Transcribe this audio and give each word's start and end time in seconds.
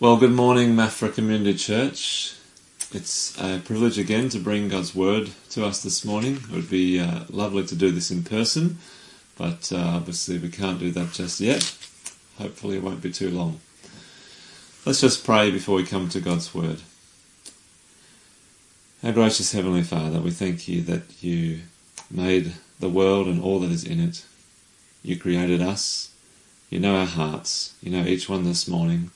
Well, 0.00 0.16
good 0.16 0.32
morning, 0.32 0.74
Maffra 0.74 1.14
Community 1.14 1.54
Church. 1.54 2.34
It's 2.92 3.40
a 3.40 3.60
privilege 3.64 3.96
again 3.96 4.28
to 4.30 4.40
bring 4.40 4.68
God's 4.68 4.92
Word 4.92 5.30
to 5.50 5.64
us 5.64 5.84
this 5.84 6.04
morning. 6.04 6.34
It 6.34 6.50
would 6.50 6.68
be 6.68 6.98
uh, 6.98 7.20
lovely 7.30 7.64
to 7.64 7.76
do 7.76 7.92
this 7.92 8.10
in 8.10 8.24
person, 8.24 8.78
but 9.38 9.70
uh, 9.72 9.92
obviously 9.94 10.36
we 10.38 10.48
can't 10.48 10.80
do 10.80 10.90
that 10.90 11.12
just 11.12 11.38
yet. 11.38 11.62
Hopefully, 12.38 12.76
it 12.76 12.82
won't 12.82 13.02
be 13.02 13.12
too 13.12 13.30
long. 13.30 13.60
Let's 14.84 15.00
just 15.00 15.24
pray 15.24 15.52
before 15.52 15.76
we 15.76 15.84
come 15.84 16.08
to 16.08 16.20
God's 16.20 16.52
Word. 16.52 16.80
Our 19.04 19.12
gracious 19.12 19.52
Heavenly 19.52 19.84
Father, 19.84 20.18
we 20.18 20.32
thank 20.32 20.66
you 20.66 20.82
that 20.82 21.22
you 21.22 21.60
made 22.10 22.54
the 22.80 22.88
world 22.88 23.28
and 23.28 23.40
all 23.40 23.60
that 23.60 23.70
is 23.70 23.84
in 23.84 24.00
it. 24.00 24.24
You 25.04 25.16
created 25.16 25.62
us. 25.62 26.12
You 26.68 26.80
know 26.80 26.96
our 26.96 27.06
hearts. 27.06 27.74
You 27.80 27.92
know 27.92 28.04
each 28.04 28.28
one 28.28 28.42
this 28.42 28.66
morning. 28.66 29.12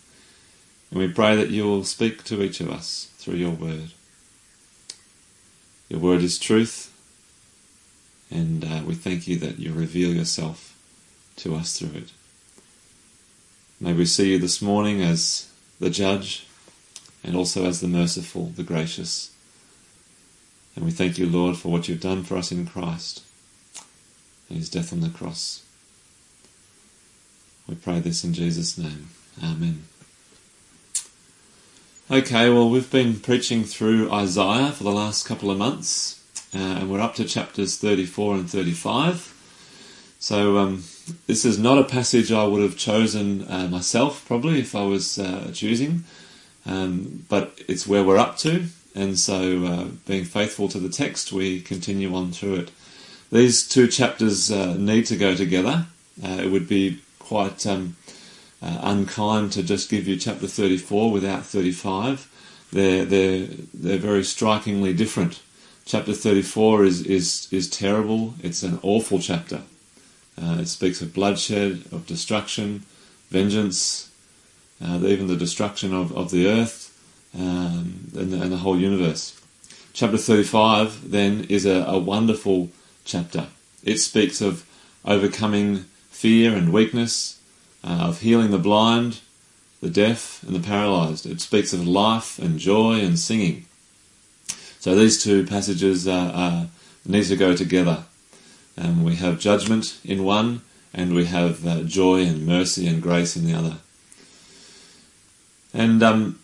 And 0.90 1.00
we 1.00 1.08
pray 1.08 1.36
that 1.36 1.50
you 1.50 1.64
will 1.64 1.84
speak 1.84 2.24
to 2.24 2.42
each 2.42 2.60
of 2.60 2.70
us 2.70 3.10
through 3.18 3.36
your 3.36 3.50
word. 3.50 3.90
Your 5.88 6.00
word 6.00 6.22
is 6.22 6.38
truth, 6.38 6.92
and 8.30 8.64
uh, 8.64 8.82
we 8.84 8.94
thank 8.94 9.26
you 9.26 9.36
that 9.38 9.58
you 9.58 9.72
reveal 9.72 10.14
yourself 10.14 10.76
to 11.36 11.54
us 11.54 11.78
through 11.78 11.98
it. 11.98 12.12
May 13.80 13.92
we 13.92 14.04
see 14.04 14.32
you 14.32 14.38
this 14.38 14.60
morning 14.60 15.00
as 15.00 15.50
the 15.80 15.88
judge 15.88 16.46
and 17.22 17.36
also 17.36 17.64
as 17.64 17.80
the 17.80 17.88
merciful, 17.88 18.46
the 18.56 18.62
gracious. 18.62 19.30
And 20.74 20.84
we 20.84 20.90
thank 20.90 21.18
you, 21.18 21.26
Lord, 21.26 21.56
for 21.56 21.70
what 21.70 21.88
you've 21.88 22.00
done 22.00 22.22
for 22.22 22.36
us 22.36 22.52
in 22.52 22.66
Christ 22.66 23.22
and 24.48 24.58
his 24.58 24.68
death 24.68 24.92
on 24.92 25.00
the 25.00 25.08
cross. 25.08 25.62
We 27.68 27.74
pray 27.74 28.00
this 28.00 28.24
in 28.24 28.32
Jesus' 28.32 28.78
name. 28.78 29.10
Amen. 29.42 29.84
Okay, 32.10 32.48
well, 32.48 32.70
we've 32.70 32.90
been 32.90 33.20
preaching 33.20 33.64
through 33.64 34.10
Isaiah 34.10 34.72
for 34.72 34.82
the 34.82 34.90
last 34.90 35.26
couple 35.26 35.50
of 35.50 35.58
months, 35.58 36.24
uh, 36.54 36.58
and 36.58 36.90
we're 36.90 37.02
up 37.02 37.14
to 37.16 37.24
chapters 37.26 37.76
34 37.76 38.36
and 38.36 38.50
35. 38.50 39.34
So, 40.18 40.56
um, 40.56 40.84
this 41.26 41.44
is 41.44 41.58
not 41.58 41.76
a 41.76 41.84
passage 41.84 42.32
I 42.32 42.46
would 42.46 42.62
have 42.62 42.78
chosen 42.78 43.46
uh, 43.46 43.68
myself, 43.68 44.24
probably, 44.26 44.58
if 44.58 44.74
I 44.74 44.84
was 44.84 45.18
uh, 45.18 45.50
choosing, 45.52 46.04
um, 46.64 47.26
but 47.28 47.60
it's 47.68 47.86
where 47.86 48.02
we're 48.02 48.16
up 48.16 48.38
to, 48.38 48.64
and 48.94 49.18
so, 49.18 49.66
uh, 49.66 49.84
being 50.06 50.24
faithful 50.24 50.68
to 50.68 50.78
the 50.78 50.88
text, 50.88 51.30
we 51.30 51.60
continue 51.60 52.14
on 52.14 52.32
through 52.32 52.54
it. 52.54 52.70
These 53.30 53.68
two 53.68 53.86
chapters 53.86 54.50
uh, 54.50 54.76
need 54.78 55.04
to 55.08 55.16
go 55.18 55.34
together. 55.34 55.84
Uh, 56.24 56.40
it 56.42 56.50
would 56.50 56.68
be 56.68 57.02
quite. 57.18 57.66
Um, 57.66 57.97
uh, 58.62 58.78
unkind 58.82 59.52
to 59.52 59.62
just 59.62 59.90
give 59.90 60.08
you 60.08 60.16
chapter 60.16 60.46
34 60.46 61.12
without 61.12 61.44
35. 61.44 62.66
They're, 62.72 63.04
they're, 63.04 63.46
they're 63.72 63.98
very 63.98 64.24
strikingly 64.24 64.92
different. 64.92 65.40
Chapter 65.84 66.12
34 66.12 66.84
is, 66.84 67.02
is, 67.06 67.48
is 67.50 67.70
terrible, 67.70 68.34
it's 68.42 68.62
an 68.62 68.78
awful 68.82 69.20
chapter. 69.20 69.62
Uh, 70.40 70.58
it 70.60 70.68
speaks 70.68 71.00
of 71.00 71.14
bloodshed, 71.14 71.82
of 71.90 72.06
destruction, 72.06 72.84
vengeance, 73.30 74.10
uh, 74.84 75.00
even 75.02 75.26
the 75.26 75.36
destruction 75.36 75.94
of, 75.94 76.14
of 76.16 76.30
the 76.30 76.46
earth 76.46 76.94
um, 77.34 78.10
and, 78.16 78.32
the, 78.32 78.42
and, 78.42 78.52
the, 78.52 78.58
whole 78.58 78.78
universe. 78.78 79.40
Chapter 79.92 80.18
35 80.18 81.10
then 81.10 81.46
is 81.48 81.66
a, 81.66 81.84
a 81.84 81.98
wonderful 81.98 82.70
chapter. 83.04 83.48
It 83.82 83.98
speaks 83.98 84.40
of 84.40 84.64
overcoming 85.04 85.86
fear 86.10 86.54
and 86.54 86.72
weakness, 86.72 87.37
uh, 87.84 88.08
of 88.08 88.20
healing 88.20 88.50
the 88.50 88.58
blind, 88.58 89.20
the 89.80 89.90
deaf, 89.90 90.42
and 90.42 90.54
the 90.54 90.66
paralyzed. 90.66 91.26
It 91.26 91.40
speaks 91.40 91.72
of 91.72 91.86
life 91.86 92.38
and 92.38 92.58
joy 92.58 93.00
and 93.00 93.18
singing. 93.18 93.66
So 94.80 94.94
these 94.94 95.22
two 95.22 95.46
passages 95.46 96.06
uh, 96.06 96.12
uh, 96.12 96.66
need 97.04 97.24
to 97.24 97.36
go 97.36 97.54
together. 97.54 98.04
Um, 98.76 99.02
we 99.02 99.16
have 99.16 99.40
judgment 99.40 99.98
in 100.04 100.24
one, 100.24 100.62
and 100.94 101.14
we 101.14 101.26
have 101.26 101.66
uh, 101.66 101.82
joy 101.82 102.22
and 102.22 102.46
mercy 102.46 102.86
and 102.86 103.02
grace 103.02 103.36
in 103.36 103.44
the 103.44 103.54
other. 103.54 103.76
And 105.74 106.02
um, 106.02 106.38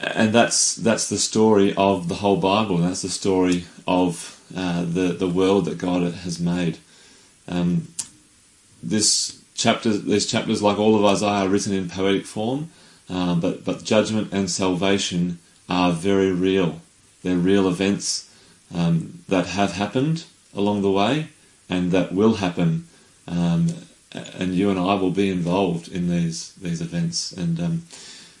and 0.00 0.32
that's 0.32 0.74
that's 0.76 1.08
the 1.08 1.18
story 1.18 1.74
of 1.76 2.08
the 2.08 2.16
whole 2.16 2.36
Bible. 2.36 2.78
That's 2.78 3.02
the 3.02 3.08
story 3.08 3.64
of 3.86 4.40
uh, 4.56 4.82
the 4.82 5.14
the 5.18 5.28
world 5.28 5.64
that 5.66 5.78
God 5.78 6.02
has 6.02 6.38
made. 6.38 6.78
Um, 7.48 7.88
this 8.82 9.42
chapters, 9.56 10.02
there's 10.02 10.26
chapters 10.26 10.62
like 10.62 10.78
all 10.78 10.96
of 10.96 11.04
Isaiah 11.04 11.46
are 11.46 11.48
written 11.48 11.72
in 11.72 11.88
poetic 11.88 12.26
form, 12.26 12.70
um, 13.08 13.40
but 13.40 13.64
but 13.64 13.84
judgment 13.84 14.32
and 14.32 14.50
salvation 14.50 15.38
are 15.68 15.92
very 15.92 16.32
real. 16.32 16.80
They're 17.22 17.36
real 17.36 17.68
events 17.68 18.30
um, 18.74 19.24
that 19.28 19.46
have 19.46 19.72
happened 19.72 20.24
along 20.54 20.82
the 20.82 20.90
way 20.90 21.28
and 21.68 21.90
that 21.92 22.12
will 22.12 22.34
happen. 22.34 22.86
Um, 23.26 23.68
and 24.12 24.54
you 24.54 24.70
and 24.70 24.78
I 24.78 24.94
will 24.94 25.10
be 25.10 25.28
involved 25.28 25.88
in 25.88 26.08
these 26.08 26.52
these 26.54 26.80
events. 26.80 27.32
And 27.32 27.60
um, 27.60 27.82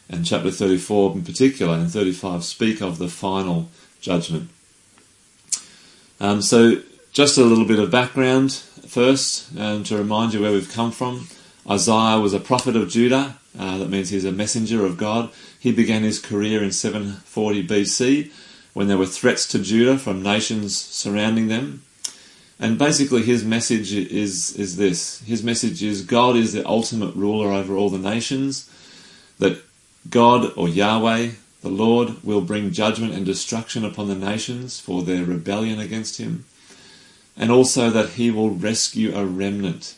and 0.08 0.24
chapter 0.24 0.50
34 0.50 1.12
in 1.12 1.24
particular 1.24 1.74
and 1.74 1.90
35 1.90 2.44
speak 2.44 2.80
of 2.80 2.98
the 2.98 3.08
final 3.08 3.68
judgment. 4.00 4.48
Um, 6.20 6.40
so 6.40 6.82
just 7.12 7.36
a 7.38 7.42
little 7.42 7.64
bit 7.64 7.78
of 7.78 7.90
background 7.90 8.62
first, 8.86 9.56
um, 9.58 9.84
to 9.84 9.96
remind 9.96 10.34
you 10.34 10.42
where 10.42 10.52
we've 10.52 10.72
come 10.72 10.92
from. 10.92 11.28
Isaiah 11.68 12.20
was 12.20 12.32
a 12.32 12.40
prophet 12.40 12.76
of 12.76 12.88
Judah, 12.88 13.36
uh, 13.58 13.78
that 13.78 13.88
means 13.88 14.10
he's 14.10 14.24
a 14.24 14.32
messenger 14.32 14.84
of 14.84 14.96
God. 14.96 15.30
He 15.58 15.72
began 15.72 16.02
his 16.02 16.18
career 16.18 16.62
in 16.62 16.72
740 16.72 17.66
BC 17.66 18.30
when 18.74 18.88
there 18.88 18.98
were 18.98 19.06
threats 19.06 19.46
to 19.48 19.58
Judah 19.58 19.98
from 19.98 20.22
nations 20.22 20.76
surrounding 20.76 21.48
them. 21.48 21.82
And 22.58 22.78
basically, 22.78 23.22
his 23.22 23.44
message 23.44 23.92
is, 23.92 24.54
is 24.56 24.76
this 24.76 25.20
His 25.22 25.42
message 25.42 25.82
is 25.82 26.02
God 26.02 26.36
is 26.36 26.52
the 26.52 26.66
ultimate 26.66 27.14
ruler 27.14 27.52
over 27.52 27.76
all 27.76 27.90
the 27.90 27.98
nations, 27.98 28.70
that 29.38 29.62
God 30.08 30.52
or 30.56 30.68
Yahweh, 30.68 31.32
the 31.62 31.68
Lord, 31.68 32.22
will 32.24 32.40
bring 32.40 32.72
judgment 32.72 33.12
and 33.12 33.26
destruction 33.26 33.84
upon 33.84 34.08
the 34.08 34.14
nations 34.14 34.80
for 34.80 35.02
their 35.02 35.24
rebellion 35.24 35.78
against 35.78 36.18
him 36.18 36.44
and 37.36 37.50
also 37.50 37.90
that 37.90 38.10
he 38.10 38.30
will 38.30 38.50
rescue 38.50 39.14
a 39.14 39.24
remnant, 39.24 39.94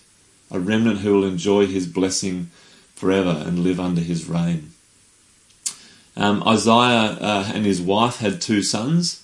a 0.50 0.59
remnant 0.59 1.00
who 1.00 1.15
will 1.15 1.25
enjoy 1.25 1.66
his 1.66 1.87
blessing 1.87 2.50
forever 2.94 3.43
and 3.47 3.60
live 3.60 3.78
under 3.78 4.00
his 4.00 4.28
reign. 4.28 4.72
Um, 6.16 6.43
Isaiah 6.47 7.16
uh, 7.21 7.53
and 7.54 7.65
his 7.65 7.81
wife 7.81 8.16
had 8.16 8.41
two 8.41 8.62
sons, 8.62 9.22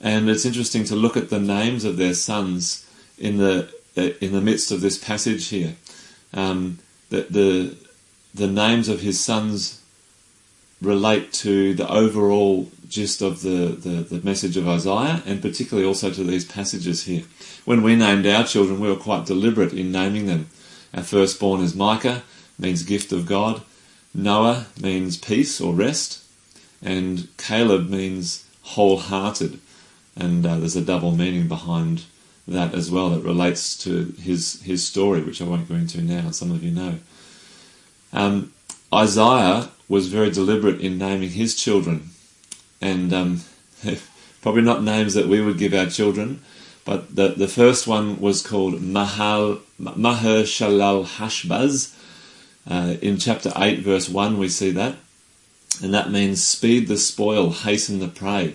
and 0.00 0.30
it's 0.30 0.44
interesting 0.44 0.84
to 0.84 0.94
look 0.94 1.16
at 1.16 1.28
the 1.28 1.40
names 1.40 1.84
of 1.84 1.96
their 1.96 2.14
sons 2.14 2.86
in 3.18 3.38
the 3.38 3.68
uh, 3.96 4.10
in 4.20 4.32
the 4.32 4.40
midst 4.40 4.70
of 4.70 4.80
this 4.80 4.98
passage 4.98 5.48
here. 5.48 5.74
Um, 6.32 6.78
the, 7.08 7.26
the 7.30 7.76
the 8.32 8.46
names 8.46 8.88
of 8.88 9.00
his 9.00 9.18
sons 9.18 9.80
relate 10.80 11.32
to 11.32 11.74
the 11.74 11.90
overall 11.90 12.70
gist 12.88 13.22
of 13.22 13.42
the, 13.42 13.76
the, 13.78 14.16
the, 14.16 14.24
message 14.24 14.56
of 14.56 14.68
Isaiah 14.68 15.22
and 15.26 15.42
particularly 15.42 15.86
also 15.86 16.10
to 16.10 16.24
these 16.24 16.44
passages 16.44 17.04
here. 17.04 17.24
When 17.64 17.82
we 17.82 17.96
named 17.96 18.26
our 18.26 18.44
children, 18.44 18.80
we 18.80 18.88
were 18.88 18.96
quite 18.96 19.26
deliberate 19.26 19.72
in 19.72 19.92
naming 19.92 20.26
them. 20.26 20.48
Our 20.94 21.02
firstborn 21.02 21.60
is 21.60 21.74
Micah, 21.74 22.22
means 22.58 22.82
gift 22.82 23.12
of 23.12 23.26
God. 23.26 23.62
Noah 24.14 24.66
means 24.80 25.16
peace 25.16 25.60
or 25.60 25.74
rest. 25.74 26.22
And 26.82 27.28
Caleb 27.36 27.88
means 27.88 28.44
wholehearted. 28.62 29.60
And 30.16 30.46
uh, 30.46 30.58
there's 30.58 30.76
a 30.76 30.84
double 30.84 31.12
meaning 31.12 31.48
behind 31.48 32.04
that 32.48 32.74
as 32.74 32.90
well 32.90 33.10
that 33.10 33.20
relates 33.20 33.76
to 33.78 34.14
his, 34.20 34.62
his 34.62 34.86
story, 34.86 35.20
which 35.20 35.42
I 35.42 35.44
won't 35.44 35.68
go 35.68 35.74
into 35.74 36.00
now, 36.00 36.30
some 36.30 36.52
of 36.52 36.62
you 36.62 36.70
know. 36.70 36.98
Um, 38.12 38.52
Isaiah 38.94 39.70
was 39.88 40.08
very 40.08 40.30
deliberate 40.30 40.80
in 40.80 40.98
naming 40.98 41.30
his 41.30 41.54
children, 41.54 42.10
and 42.80 43.12
um, 43.12 43.40
probably 44.42 44.62
not 44.62 44.82
names 44.82 45.14
that 45.14 45.28
we 45.28 45.40
would 45.40 45.58
give 45.58 45.74
our 45.74 45.86
children, 45.86 46.42
but 46.84 47.14
the, 47.14 47.28
the 47.28 47.48
first 47.48 47.86
one 47.86 48.20
was 48.20 48.46
called 48.46 48.80
Mahal, 48.80 49.58
Maher 49.78 50.44
Shalal 50.44 51.04
Hashbaz. 51.04 51.94
Uh, 52.68 52.96
in 53.00 53.18
chapter 53.18 53.52
8, 53.56 53.80
verse 53.80 54.08
1, 54.08 54.38
we 54.38 54.48
see 54.48 54.70
that. 54.70 54.96
And 55.82 55.92
that 55.92 56.10
means 56.10 56.42
speed 56.42 56.88
the 56.88 56.96
spoil, 56.96 57.50
hasten 57.50 57.98
the 57.98 58.08
prey. 58.08 58.54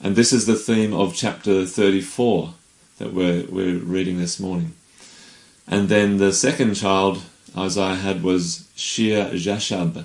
And 0.00 0.16
this 0.16 0.32
is 0.32 0.46
the 0.46 0.56
theme 0.56 0.92
of 0.92 1.14
chapter 1.14 1.64
34 1.64 2.54
that 2.98 3.12
we're, 3.12 3.44
we're 3.46 3.78
reading 3.78 4.18
this 4.18 4.38
morning. 4.38 4.74
And 5.66 5.88
then 5.88 6.18
the 6.18 6.32
second 6.32 6.74
child 6.74 7.22
Isaiah 7.56 7.94
had 7.94 8.22
was 8.22 8.68
Shear 8.74 9.30
Jashub 9.30 10.04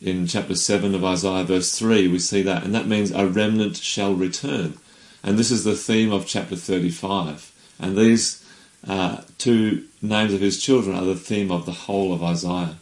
in 0.00 0.26
chapter 0.26 0.54
7 0.54 0.94
of 0.94 1.04
Isaiah, 1.04 1.44
verse 1.44 1.76
3, 1.78 2.08
we 2.08 2.18
see 2.18 2.42
that, 2.42 2.64
and 2.64 2.74
that 2.74 2.86
means 2.86 3.10
a 3.10 3.26
remnant 3.26 3.76
shall 3.76 4.14
return. 4.14 4.74
And 5.22 5.38
this 5.38 5.50
is 5.50 5.64
the 5.64 5.74
theme 5.74 6.12
of 6.12 6.26
chapter 6.26 6.56
35. 6.56 7.52
And 7.80 7.96
these 7.96 8.44
uh, 8.86 9.22
two 9.38 9.84
names 10.00 10.32
of 10.32 10.40
his 10.40 10.62
children 10.62 10.96
are 10.96 11.04
the 11.04 11.14
theme 11.14 11.50
of 11.50 11.66
the 11.66 11.72
whole 11.72 12.12
of 12.12 12.22
Isaiah. 12.22 12.76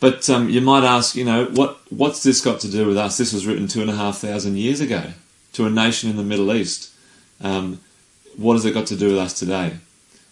But 0.00 0.28
um, 0.28 0.48
you 0.48 0.60
might 0.60 0.84
ask, 0.84 1.14
you 1.14 1.24
know, 1.24 1.46
what 1.46 1.80
what's 1.90 2.22
this 2.22 2.42
got 2.42 2.60
to 2.60 2.70
do 2.70 2.86
with 2.86 2.98
us? 2.98 3.16
This 3.16 3.32
was 3.32 3.46
written 3.46 3.68
two 3.68 3.80
and 3.80 3.88
a 3.88 3.94
half 3.94 4.18
thousand 4.18 4.58
years 4.58 4.80
ago 4.80 5.12
to 5.54 5.66
a 5.66 5.70
nation 5.70 6.10
in 6.10 6.16
the 6.16 6.22
Middle 6.22 6.52
East. 6.52 6.92
Um, 7.40 7.80
what 8.36 8.54
has 8.54 8.66
it 8.66 8.74
got 8.74 8.86
to 8.88 8.96
do 8.96 9.08
with 9.08 9.18
us 9.18 9.32
today? 9.32 9.78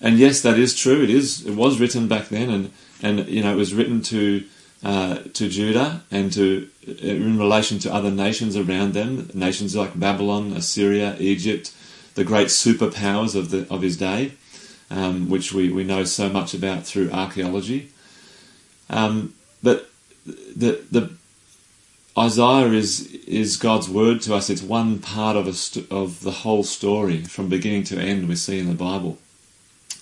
And 0.00 0.18
yes, 0.18 0.42
that 0.42 0.58
is 0.58 0.76
true. 0.76 1.02
It 1.02 1.10
is. 1.10 1.46
It 1.46 1.54
was 1.54 1.80
written 1.80 2.08
back 2.08 2.28
then, 2.28 2.50
and 2.50 2.72
and 3.02 3.28
you 3.28 3.42
know, 3.42 3.52
it 3.52 3.56
was 3.56 3.74
written 3.74 4.00
to 4.02 4.44
uh, 4.84 5.18
to 5.34 5.48
Judah 5.48 6.02
and 6.10 6.32
to 6.32 6.68
in 6.86 7.38
relation 7.38 7.78
to 7.80 7.92
other 7.92 8.10
nations 8.10 8.56
around 8.56 8.94
them, 8.94 9.30
nations 9.34 9.76
like 9.76 9.98
Babylon, 9.98 10.52
Assyria, 10.52 11.16
Egypt, 11.18 11.72
the 12.14 12.24
great 12.24 12.48
superpowers 12.48 13.34
of 13.34 13.50
the 13.50 13.66
of 13.72 13.82
his 13.82 13.96
day, 13.96 14.32
um, 14.90 15.28
which 15.28 15.52
we, 15.52 15.70
we 15.70 15.84
know 15.84 16.04
so 16.04 16.28
much 16.28 16.54
about 16.54 16.84
through 16.84 17.10
archaeology. 17.10 17.90
Um, 18.90 19.34
but 19.62 19.88
the 20.26 20.82
the 20.90 21.10
Isaiah 22.18 22.72
is 22.72 23.12
is 23.26 23.56
God's 23.56 23.88
word 23.88 24.20
to 24.22 24.34
us. 24.34 24.50
It's 24.50 24.62
one 24.62 24.98
part 24.98 25.36
of 25.36 25.46
a 25.46 25.52
st- 25.52 25.90
of 25.90 26.20
the 26.20 26.30
whole 26.30 26.64
story 26.64 27.22
from 27.22 27.48
beginning 27.48 27.84
to 27.84 27.98
end. 27.98 28.28
We 28.28 28.36
see 28.36 28.58
in 28.58 28.68
the 28.68 28.74
Bible, 28.74 29.18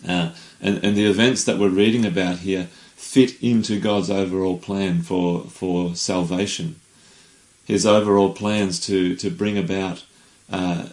uh, 0.09 0.31
and 0.61 0.83
and 0.83 0.97
the 0.97 1.07
events 1.07 1.45
that 1.45 1.59
we're 1.59 1.69
reading 1.69 2.05
about 2.05 2.39
here 2.39 2.69
fit 3.01 3.43
into 3.43 3.81
God's 3.81 4.11
overall 4.11 4.59
plan 4.59 5.01
for 5.01 5.45
for 5.45 5.95
salvation. 5.97 6.77
His 7.65 7.87
overall 7.87 8.33
plans 8.33 8.79
to 8.87 9.17
to 9.17 9.31
bring 9.31 9.57
about 9.57 10.05
uh, 10.53 10.89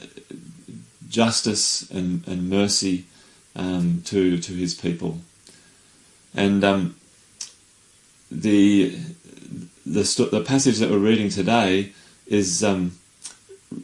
justice 1.10 1.90
and, 1.92 2.26
and 2.28 2.50
mercy 2.50 3.06
um, 3.56 4.02
to 4.06 4.40
to 4.40 4.54
His 4.54 4.74
people, 4.74 5.20
and 6.34 6.64
um, 6.64 6.96
the 8.32 8.96
the 9.86 10.28
the 10.32 10.44
passage 10.46 10.80
that 10.80 10.90
we're 10.90 10.98
reading 10.98 11.30
today 11.30 11.92
is 12.26 12.64
um, 12.64 12.98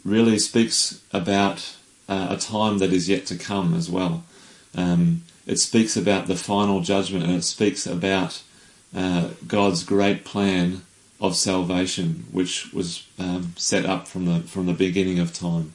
really 0.06 0.40
speaks 0.40 1.02
about 1.12 1.76
uh, 2.08 2.28
a 2.32 2.38
time 2.38 2.78
that 2.80 2.94
is 2.94 3.10
yet 3.10 3.26
to 3.28 3.38
come 3.38 3.76
as 3.76 3.90
well. 3.90 4.24
Um, 4.76 5.24
it 5.46 5.60
speaks 5.60 5.98
about 5.98 6.28
the 6.28 6.36
final 6.36 6.82
judgment 6.82 7.26
and 7.26 7.36
it 7.36 7.44
speaks 7.44 7.86
about 7.86 8.42
uh, 8.96 9.30
God's 9.48 9.84
great 9.84 10.24
plan 10.24 10.84
of 11.20 11.36
salvation, 11.36 12.26
which 12.32 12.74
was 12.74 13.08
um, 13.18 13.54
set 13.56 13.86
up 13.86 14.08
from 14.08 14.26
the 14.26 14.42
from 14.42 14.66
the 14.66 14.74
beginning 14.74 15.20
of 15.20 15.34
time. 15.34 15.74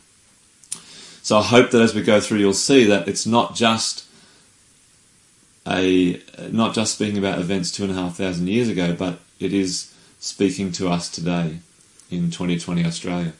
So 1.22 1.38
I 1.38 1.42
hope 1.42 1.70
that 1.70 1.82
as 1.82 1.94
we 1.94 2.02
go 2.02 2.20
through, 2.20 2.38
you'll 2.38 2.54
see 2.54 2.84
that 2.84 3.08
it's 3.08 3.26
not 3.26 3.54
just 3.54 4.06
a 5.66 6.20
not 6.50 6.74
just 6.74 6.94
speaking 6.94 7.18
about 7.18 7.38
events 7.38 7.70
two 7.70 7.84
and 7.84 7.92
a 7.92 7.94
half 7.94 8.16
thousand 8.16 8.48
years 8.48 8.68
ago, 8.68 8.94
but 8.94 9.20
it 9.38 9.52
is 9.52 9.94
speaking 10.20 10.72
to 10.72 10.88
us 10.88 11.08
today 11.08 11.58
in 12.10 12.30
2020 12.30 12.84
Australia. 12.84 13.32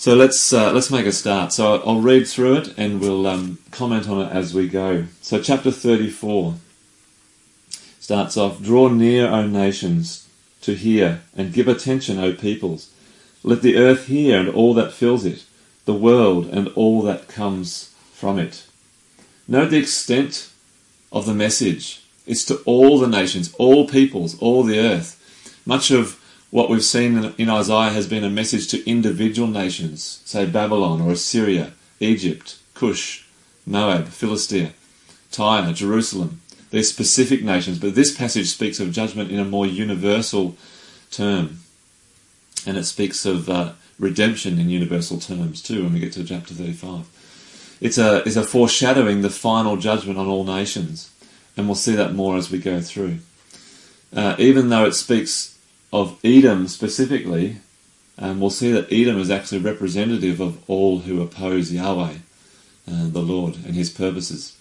So 0.00 0.14
let's 0.14 0.50
uh, 0.50 0.72
let's 0.72 0.90
make 0.90 1.04
a 1.04 1.12
start. 1.12 1.52
So 1.52 1.82
I'll 1.82 2.00
read 2.00 2.26
through 2.26 2.56
it 2.56 2.74
and 2.78 3.02
we'll 3.02 3.26
um, 3.26 3.58
comment 3.70 4.08
on 4.08 4.22
it 4.22 4.32
as 4.32 4.54
we 4.54 4.66
go. 4.66 5.04
So 5.20 5.42
chapter 5.42 5.70
34 5.70 6.54
starts 7.98 8.38
off: 8.38 8.62
"Draw 8.62 8.88
near, 8.88 9.28
O 9.28 9.46
nations, 9.46 10.26
to 10.62 10.72
hear, 10.72 11.20
and 11.36 11.52
give 11.52 11.68
attention, 11.68 12.18
O 12.18 12.32
peoples. 12.32 12.88
Let 13.42 13.60
the 13.60 13.76
earth 13.76 14.06
hear 14.06 14.40
and 14.40 14.48
all 14.48 14.72
that 14.72 14.94
fills 14.94 15.26
it, 15.26 15.44
the 15.84 15.92
world 15.92 16.46
and 16.46 16.68
all 16.68 17.02
that 17.02 17.28
comes 17.28 17.94
from 18.14 18.38
it." 18.38 18.64
Note 19.46 19.68
the 19.68 19.76
extent 19.76 20.48
of 21.12 21.26
the 21.26 21.34
message. 21.34 22.02
It's 22.26 22.46
to 22.46 22.56
all 22.64 22.98
the 22.98 23.06
nations, 23.06 23.52
all 23.58 23.86
peoples, 23.86 24.38
all 24.38 24.62
the 24.62 24.78
earth. 24.78 25.18
Much 25.66 25.90
of 25.90 26.18
what 26.50 26.68
we've 26.68 26.84
seen 26.84 27.32
in 27.38 27.48
Isaiah 27.48 27.90
has 27.90 28.08
been 28.08 28.24
a 28.24 28.30
message 28.30 28.66
to 28.68 28.88
individual 28.88 29.48
nations, 29.48 30.20
say 30.24 30.46
Babylon 30.46 31.00
or 31.00 31.12
Assyria, 31.12 31.72
Egypt, 32.00 32.58
Cush, 32.74 33.26
Moab, 33.64 34.08
Philistia, 34.08 34.72
Tyre, 35.30 35.72
Jerusalem. 35.72 36.40
They're 36.70 36.82
specific 36.82 37.44
nations, 37.44 37.78
but 37.78 37.94
this 37.94 38.16
passage 38.16 38.48
speaks 38.48 38.80
of 38.80 38.92
judgment 38.92 39.30
in 39.30 39.38
a 39.38 39.44
more 39.44 39.66
universal 39.66 40.56
term. 41.10 41.60
And 42.66 42.76
it 42.76 42.84
speaks 42.84 43.24
of 43.24 43.48
uh, 43.48 43.72
redemption 43.98 44.58
in 44.58 44.70
universal 44.70 45.18
terms 45.18 45.62
too 45.62 45.84
when 45.84 45.92
we 45.92 46.00
get 46.00 46.12
to 46.14 46.24
chapter 46.24 46.54
35. 46.54 47.06
It's 47.80 47.96
a, 47.96 48.18
it's 48.26 48.36
a 48.36 48.42
foreshadowing 48.42 49.22
the 49.22 49.30
final 49.30 49.76
judgment 49.76 50.18
on 50.18 50.26
all 50.26 50.44
nations. 50.44 51.10
And 51.56 51.66
we'll 51.66 51.76
see 51.76 51.94
that 51.94 52.14
more 52.14 52.36
as 52.36 52.50
we 52.50 52.58
go 52.58 52.80
through. 52.80 53.18
Uh, 54.14 54.34
even 54.38 54.68
though 54.68 54.84
it 54.84 54.92
speaks 54.92 55.58
of 55.92 56.18
Edom 56.24 56.68
specifically, 56.68 57.56
um, 58.18 58.40
we'll 58.40 58.50
see 58.50 58.70
that 58.72 58.92
Edom 58.92 59.18
is 59.18 59.30
actually 59.30 59.58
representative 59.58 60.40
of 60.40 60.62
all 60.68 61.00
who 61.00 61.22
oppose 61.22 61.72
Yahweh, 61.72 62.14
uh, 62.90 63.08
the 63.08 63.20
Lord, 63.20 63.56
and 63.64 63.74
his 63.74 63.90
purposes. 63.90 64.56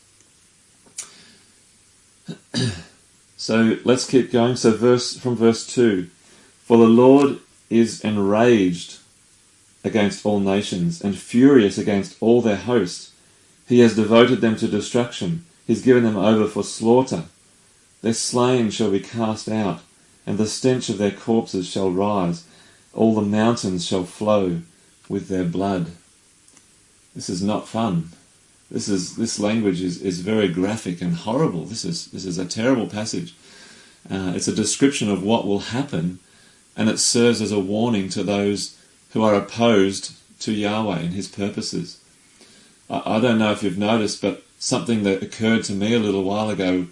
so 3.37 3.77
let's 3.83 4.09
keep 4.09 4.31
going. 4.31 4.55
So 4.55 4.71
verse 4.71 5.17
from 5.17 5.35
verse 5.35 5.67
two, 5.67 6.09
for 6.63 6.77
the 6.77 6.87
Lord 6.87 7.39
is 7.69 8.01
enraged 8.01 8.99
against 9.83 10.25
all 10.25 10.39
nations 10.39 11.01
and 11.01 11.17
furious 11.17 11.77
against 11.77 12.17
all 12.21 12.41
their 12.41 12.55
hosts. 12.55 13.13
He 13.67 13.79
has 13.79 13.95
devoted 13.95 14.41
them 14.41 14.55
to 14.57 14.67
destruction. 14.67 15.45
He's 15.67 15.83
given 15.83 16.03
them 16.03 16.17
over 16.17 16.47
for 16.47 16.63
slaughter. 16.63 17.25
Their 18.01 18.13
slain 18.13 18.71
shall 18.71 18.91
be 18.91 18.99
cast 18.99 19.49
out 19.49 19.81
and 20.29 20.37
the 20.37 20.45
stench 20.45 20.89
of 20.89 20.99
their 20.99 21.09
corpses 21.09 21.67
shall 21.67 21.89
rise, 21.89 22.43
all 22.93 23.15
the 23.15 23.21
mountains 23.23 23.83
shall 23.83 24.03
flow 24.03 24.61
with 25.09 25.27
their 25.27 25.43
blood. 25.43 25.87
This 27.15 27.29
is 27.29 27.41
not 27.41 27.67
fun. 27.67 28.09
This 28.69 28.87
is 28.87 29.15
this 29.15 29.39
language 29.39 29.81
is, 29.81 29.99
is 29.99 30.19
very 30.19 30.47
graphic 30.47 31.01
and 31.01 31.15
horrible. 31.15 31.65
This 31.65 31.83
is 31.83 32.11
this 32.11 32.25
is 32.25 32.37
a 32.37 32.45
terrible 32.45 32.85
passage. 32.85 33.33
Uh, 34.07 34.33
it's 34.35 34.47
a 34.47 34.53
description 34.53 35.09
of 35.09 35.23
what 35.23 35.47
will 35.47 35.73
happen, 35.77 36.19
and 36.77 36.89
it 36.89 36.99
serves 36.99 37.41
as 37.41 37.51
a 37.51 37.59
warning 37.59 38.07
to 38.09 38.21
those 38.21 38.77
who 39.13 39.23
are 39.23 39.33
opposed 39.33 40.13
to 40.41 40.51
Yahweh 40.51 40.99
and 40.99 41.13
His 41.13 41.27
purposes. 41.27 41.99
I, 42.87 43.01
I 43.15 43.19
don't 43.19 43.39
know 43.39 43.51
if 43.51 43.63
you've 43.63 43.79
noticed, 43.79 44.21
but 44.21 44.43
something 44.59 45.01
that 45.03 45.23
occurred 45.23 45.63
to 45.63 45.73
me 45.73 45.95
a 45.95 45.99
little 45.99 46.23
while 46.23 46.51
ago 46.51 46.85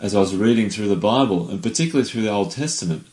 as 0.00 0.14
I 0.14 0.20
was 0.20 0.34
reading 0.34 0.70
through 0.70 0.88
the 0.88 0.96
Bible, 0.96 1.50
and 1.50 1.62
particularly 1.62 2.08
through 2.08 2.22
the 2.22 2.30
Old 2.30 2.52
Testament, 2.52 3.06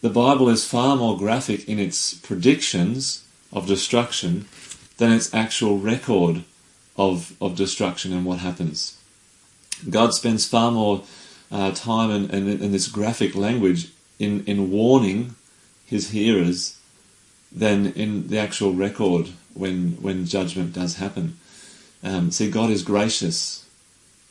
the 0.00 0.08
Bible 0.08 0.48
is 0.48 0.64
far 0.64 0.96
more 0.96 1.18
graphic 1.18 1.68
in 1.68 1.78
its 1.78 2.14
predictions 2.14 3.24
of 3.52 3.66
destruction 3.66 4.46
than 4.96 5.12
its 5.12 5.32
actual 5.34 5.78
record 5.78 6.44
of, 6.96 7.34
of 7.40 7.54
destruction 7.54 8.12
and 8.14 8.24
what 8.24 8.38
happens. 8.38 8.96
God 9.88 10.14
spends 10.14 10.46
far 10.46 10.70
more 10.70 11.02
uh, 11.52 11.72
time 11.72 12.10
in, 12.10 12.30
in, 12.30 12.62
in, 12.62 12.72
this 12.72 12.88
graphic 12.88 13.34
language 13.34 13.90
in, 14.18 14.44
in 14.44 14.70
warning 14.70 15.34
his 15.84 16.10
hearers 16.10 16.78
than 17.52 17.92
in 17.92 18.28
the 18.28 18.38
actual 18.38 18.72
record 18.72 19.30
when, 19.54 19.92
when 20.00 20.26
judgment 20.26 20.72
does 20.72 20.96
happen. 20.96 21.36
Um, 22.02 22.30
see, 22.30 22.50
God 22.50 22.70
is 22.70 22.82
gracious 22.82 23.66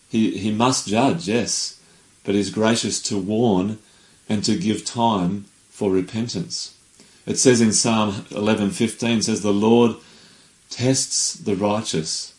he, 0.09 0.37
he 0.37 0.51
must 0.51 0.87
judge, 0.87 1.27
yes, 1.27 1.79
but 2.23 2.35
he's 2.35 2.49
gracious 2.49 3.01
to 3.03 3.17
warn 3.17 3.77
and 4.27 4.43
to 4.43 4.57
give 4.57 4.83
time 4.83 5.45
for 5.69 5.91
repentance. 5.91 6.75
It 7.25 7.37
says 7.37 7.61
in 7.61 7.73
Psalm 7.73 8.25
11:15 8.31 9.23
says 9.23 9.41
the 9.41 9.53
Lord 9.53 9.97
tests 10.69 11.33
the 11.33 11.55
righteous, 11.55 12.33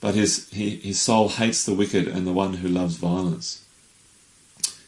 but 0.00 0.16
his 0.16 0.48
he, 0.50 0.76
his 0.76 1.00
soul 1.00 1.28
hates 1.28 1.64
the 1.64 1.74
wicked 1.74 2.08
and 2.08 2.26
the 2.26 2.32
one 2.32 2.54
who 2.54 2.68
loves 2.68 2.96
violence. 2.96 3.64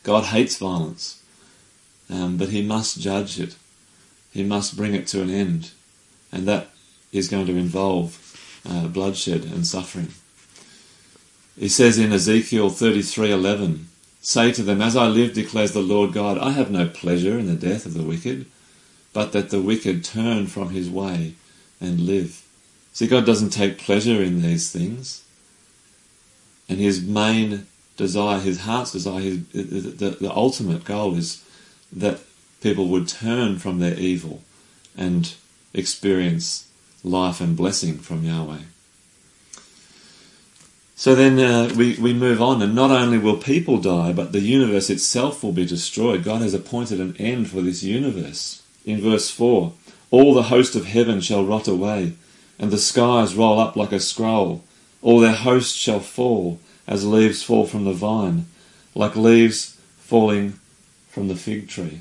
God 0.02 0.24
hates 0.24 0.56
violence, 0.58 1.22
um, 2.10 2.36
but 2.36 2.48
he 2.48 2.60
must 2.60 3.00
judge 3.00 3.38
it. 3.38 3.56
He 4.32 4.42
must 4.42 4.76
bring 4.76 4.94
it 4.94 5.06
to 5.08 5.22
an 5.22 5.30
end, 5.30 5.70
and 6.32 6.46
that 6.48 6.70
is 7.12 7.28
going 7.28 7.46
to 7.46 7.56
involve 7.56 8.18
uh, 8.68 8.88
bloodshed 8.88 9.44
and 9.44 9.64
suffering. 9.64 10.08
He 11.58 11.68
says 11.68 11.98
in 11.98 12.12
Ezekiel 12.12 12.70
33:11, 12.70 13.86
"Say 14.20 14.50
to 14.52 14.62
them, 14.62 14.82
as 14.82 14.96
I 14.96 15.06
live 15.06 15.34
declares 15.34 15.72
the 15.72 15.80
Lord 15.80 16.12
God, 16.12 16.38
I 16.38 16.50
have 16.52 16.70
no 16.70 16.88
pleasure 16.88 17.38
in 17.38 17.46
the 17.46 17.54
death 17.54 17.86
of 17.86 17.94
the 17.94 18.02
wicked, 18.02 18.46
but 19.12 19.32
that 19.32 19.50
the 19.50 19.62
wicked 19.62 20.02
turn 20.02 20.46
from 20.48 20.70
his 20.70 20.88
way 20.88 21.34
and 21.80 22.00
live." 22.00 22.42
See, 22.92 23.06
God 23.06 23.24
doesn't 23.24 23.50
take 23.50 23.78
pleasure 23.78 24.22
in 24.22 24.42
these 24.42 24.70
things. 24.70 25.22
And 26.68 26.78
his 26.80 27.02
main 27.02 27.66
desire, 27.96 28.40
his 28.40 28.60
heart's 28.60 28.92
desire, 28.92 29.20
his, 29.20 29.40
the, 29.52 30.16
the 30.20 30.32
ultimate 30.34 30.84
goal 30.84 31.16
is 31.16 31.38
that 31.92 32.20
people 32.62 32.88
would 32.88 33.06
turn 33.06 33.58
from 33.58 33.78
their 33.78 33.98
evil 33.98 34.42
and 34.96 35.34
experience 35.72 36.64
life 37.04 37.40
and 37.40 37.56
blessing 37.56 37.98
from 37.98 38.24
Yahweh. 38.24 38.62
So 40.96 41.14
then 41.14 41.40
uh, 41.40 41.74
we, 41.76 41.96
we 41.96 42.12
move 42.12 42.40
on, 42.40 42.62
and 42.62 42.74
not 42.74 42.90
only 42.90 43.18
will 43.18 43.36
people 43.36 43.78
die, 43.78 44.12
but 44.12 44.32
the 44.32 44.40
universe 44.40 44.90
itself 44.90 45.42
will 45.42 45.52
be 45.52 45.66
destroyed. 45.66 46.22
God 46.22 46.40
has 46.40 46.54
appointed 46.54 47.00
an 47.00 47.16
end 47.18 47.50
for 47.50 47.60
this 47.60 47.82
universe. 47.82 48.62
In 48.84 49.00
verse 49.00 49.28
4, 49.30 49.72
all 50.10 50.34
the 50.34 50.44
host 50.44 50.76
of 50.76 50.86
heaven 50.86 51.20
shall 51.20 51.44
rot 51.44 51.66
away, 51.66 52.12
and 52.58 52.70
the 52.70 52.78
skies 52.78 53.34
roll 53.34 53.58
up 53.58 53.74
like 53.74 53.90
a 53.90 53.98
scroll. 53.98 54.62
All 55.02 55.18
their 55.18 55.34
hosts 55.34 55.76
shall 55.76 56.00
fall, 56.00 56.60
as 56.86 57.04
leaves 57.04 57.42
fall 57.42 57.66
from 57.66 57.84
the 57.84 57.92
vine, 57.92 58.46
like 58.94 59.16
leaves 59.16 59.76
falling 59.98 60.60
from 61.08 61.26
the 61.26 61.34
fig 61.34 61.68
tree. 61.68 62.00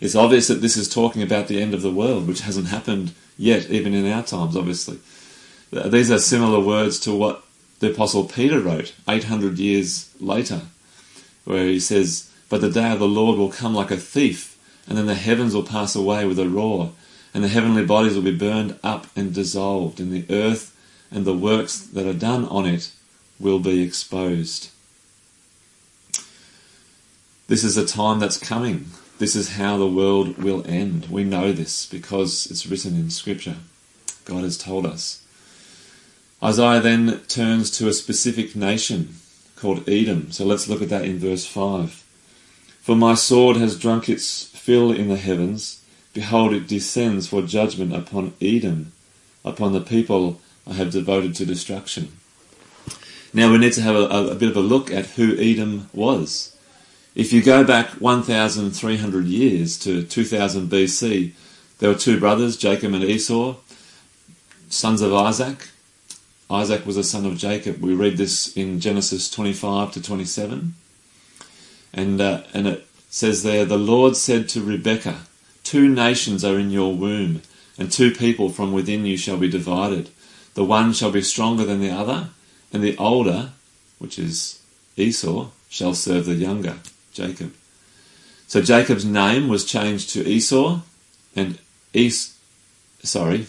It's 0.00 0.14
obvious 0.14 0.46
that 0.46 0.62
this 0.62 0.76
is 0.76 0.88
talking 0.88 1.22
about 1.22 1.48
the 1.48 1.60
end 1.60 1.74
of 1.74 1.82
the 1.82 1.90
world, 1.90 2.28
which 2.28 2.42
hasn't 2.42 2.68
happened 2.68 3.12
yet, 3.36 3.68
even 3.68 3.94
in 3.94 4.10
our 4.10 4.22
times, 4.22 4.56
obviously. 4.56 5.00
These 5.72 6.12
are 6.12 6.18
similar 6.18 6.60
words 6.60 7.00
to 7.00 7.12
what 7.12 7.42
the 7.80 7.90
Apostle 7.90 8.24
Peter 8.24 8.60
wrote 8.60 8.94
800 9.08 9.58
years 9.58 10.10
later, 10.20 10.62
where 11.44 11.66
he 11.66 11.80
says, 11.80 12.30
But 12.48 12.60
the 12.60 12.70
day 12.70 12.92
of 12.92 12.98
the 12.98 13.08
Lord 13.08 13.38
will 13.38 13.50
come 13.50 13.74
like 13.74 13.90
a 13.90 13.96
thief, 13.96 14.58
and 14.86 14.98
then 14.98 15.06
the 15.06 15.14
heavens 15.14 15.54
will 15.54 15.62
pass 15.62 15.94
away 15.94 16.24
with 16.24 16.38
a 16.38 16.48
roar, 16.48 16.92
and 17.32 17.44
the 17.44 17.48
heavenly 17.48 17.84
bodies 17.84 18.14
will 18.14 18.22
be 18.22 18.36
burned 18.36 18.78
up 18.82 19.06
and 19.16 19.34
dissolved, 19.34 20.00
and 20.00 20.12
the 20.12 20.26
earth 20.34 20.74
and 21.10 21.24
the 21.24 21.36
works 21.36 21.78
that 21.78 22.06
are 22.06 22.14
done 22.14 22.44
on 22.46 22.66
it 22.66 22.92
will 23.38 23.58
be 23.58 23.82
exposed. 23.82 24.70
This 27.46 27.64
is 27.64 27.76
a 27.76 27.86
time 27.86 28.18
that's 28.18 28.36
coming. 28.36 28.90
This 29.18 29.34
is 29.34 29.56
how 29.56 29.78
the 29.78 29.86
world 29.86 30.36
will 30.38 30.66
end. 30.66 31.06
We 31.06 31.24
know 31.24 31.52
this 31.52 31.86
because 31.86 32.46
it's 32.50 32.66
written 32.66 32.94
in 32.94 33.10
Scripture. 33.10 33.56
God 34.24 34.44
has 34.44 34.58
told 34.58 34.84
us. 34.84 35.22
Isaiah 36.42 36.80
then 36.80 37.20
turns 37.26 37.70
to 37.72 37.88
a 37.88 37.92
specific 37.92 38.54
nation 38.54 39.16
called 39.56 39.88
Edom. 39.88 40.30
So 40.30 40.44
let's 40.44 40.68
look 40.68 40.82
at 40.82 40.88
that 40.88 41.04
in 41.04 41.18
verse 41.18 41.44
5. 41.46 42.04
For 42.80 42.94
my 42.94 43.14
sword 43.14 43.56
has 43.56 43.78
drunk 43.78 44.08
its 44.08 44.44
fill 44.44 44.92
in 44.92 45.08
the 45.08 45.16
heavens. 45.16 45.82
Behold, 46.14 46.54
it 46.54 46.68
descends 46.68 47.26
for 47.28 47.42
judgment 47.42 47.94
upon 47.94 48.34
Edom, 48.40 48.92
upon 49.44 49.72
the 49.72 49.80
people 49.80 50.40
I 50.66 50.74
have 50.74 50.92
devoted 50.92 51.34
to 51.36 51.46
destruction. 51.46 52.12
Now 53.34 53.50
we 53.50 53.58
need 53.58 53.72
to 53.74 53.82
have 53.82 53.96
a, 53.96 54.30
a, 54.30 54.34
bit 54.34 54.48
of 54.48 54.56
a 54.56 54.60
look 54.60 54.90
at 54.90 55.06
who 55.06 55.36
Edom 55.38 55.90
was. 55.92 56.56
If 57.14 57.32
you 57.32 57.42
go 57.42 57.64
back 57.64 57.88
1,300 58.00 59.26
years 59.26 59.78
to 59.80 60.02
2000 60.04 60.70
BC, 60.70 61.32
there 61.78 61.90
were 61.90 61.98
two 61.98 62.18
brothers, 62.18 62.56
Jacob 62.56 62.94
and 62.94 63.04
Esau, 63.04 63.56
sons 64.68 65.02
of 65.02 65.12
Isaac. 65.12 65.68
Isaac 66.50 66.86
was 66.86 66.96
a 66.96 67.04
son 67.04 67.26
of 67.26 67.36
Jacob. 67.36 67.80
We 67.80 67.94
read 67.94 68.16
this 68.16 68.56
in 68.56 68.80
Genesis 68.80 69.30
25 69.30 69.92
to 69.92 70.02
27. 70.02 70.74
And, 71.92 72.20
uh, 72.20 72.42
and 72.54 72.66
it 72.66 72.86
says 73.10 73.42
there, 73.42 73.64
The 73.64 73.76
Lord 73.76 74.16
said 74.16 74.48
to 74.50 74.62
Rebekah, 74.62 75.20
Two 75.62 75.88
nations 75.88 76.44
are 76.44 76.58
in 76.58 76.70
your 76.70 76.94
womb, 76.94 77.42
and 77.76 77.92
two 77.92 78.10
people 78.10 78.48
from 78.48 78.72
within 78.72 79.04
you 79.04 79.16
shall 79.16 79.36
be 79.36 79.50
divided. 79.50 80.08
The 80.54 80.64
one 80.64 80.92
shall 80.92 81.10
be 81.10 81.22
stronger 81.22 81.64
than 81.64 81.80
the 81.80 81.90
other, 81.90 82.30
and 82.72 82.82
the 82.82 82.96
older, 82.96 83.50
which 83.98 84.18
is 84.18 84.62
Esau, 84.96 85.50
shall 85.68 85.94
serve 85.94 86.24
the 86.24 86.34
younger, 86.34 86.78
Jacob. 87.12 87.52
So 88.46 88.62
Jacob's 88.62 89.04
name 89.04 89.48
was 89.48 89.66
changed 89.66 90.10
to 90.10 90.26
Esau, 90.26 90.80
and 91.36 91.58
Es- 91.94 92.38
sorry, 93.02 93.46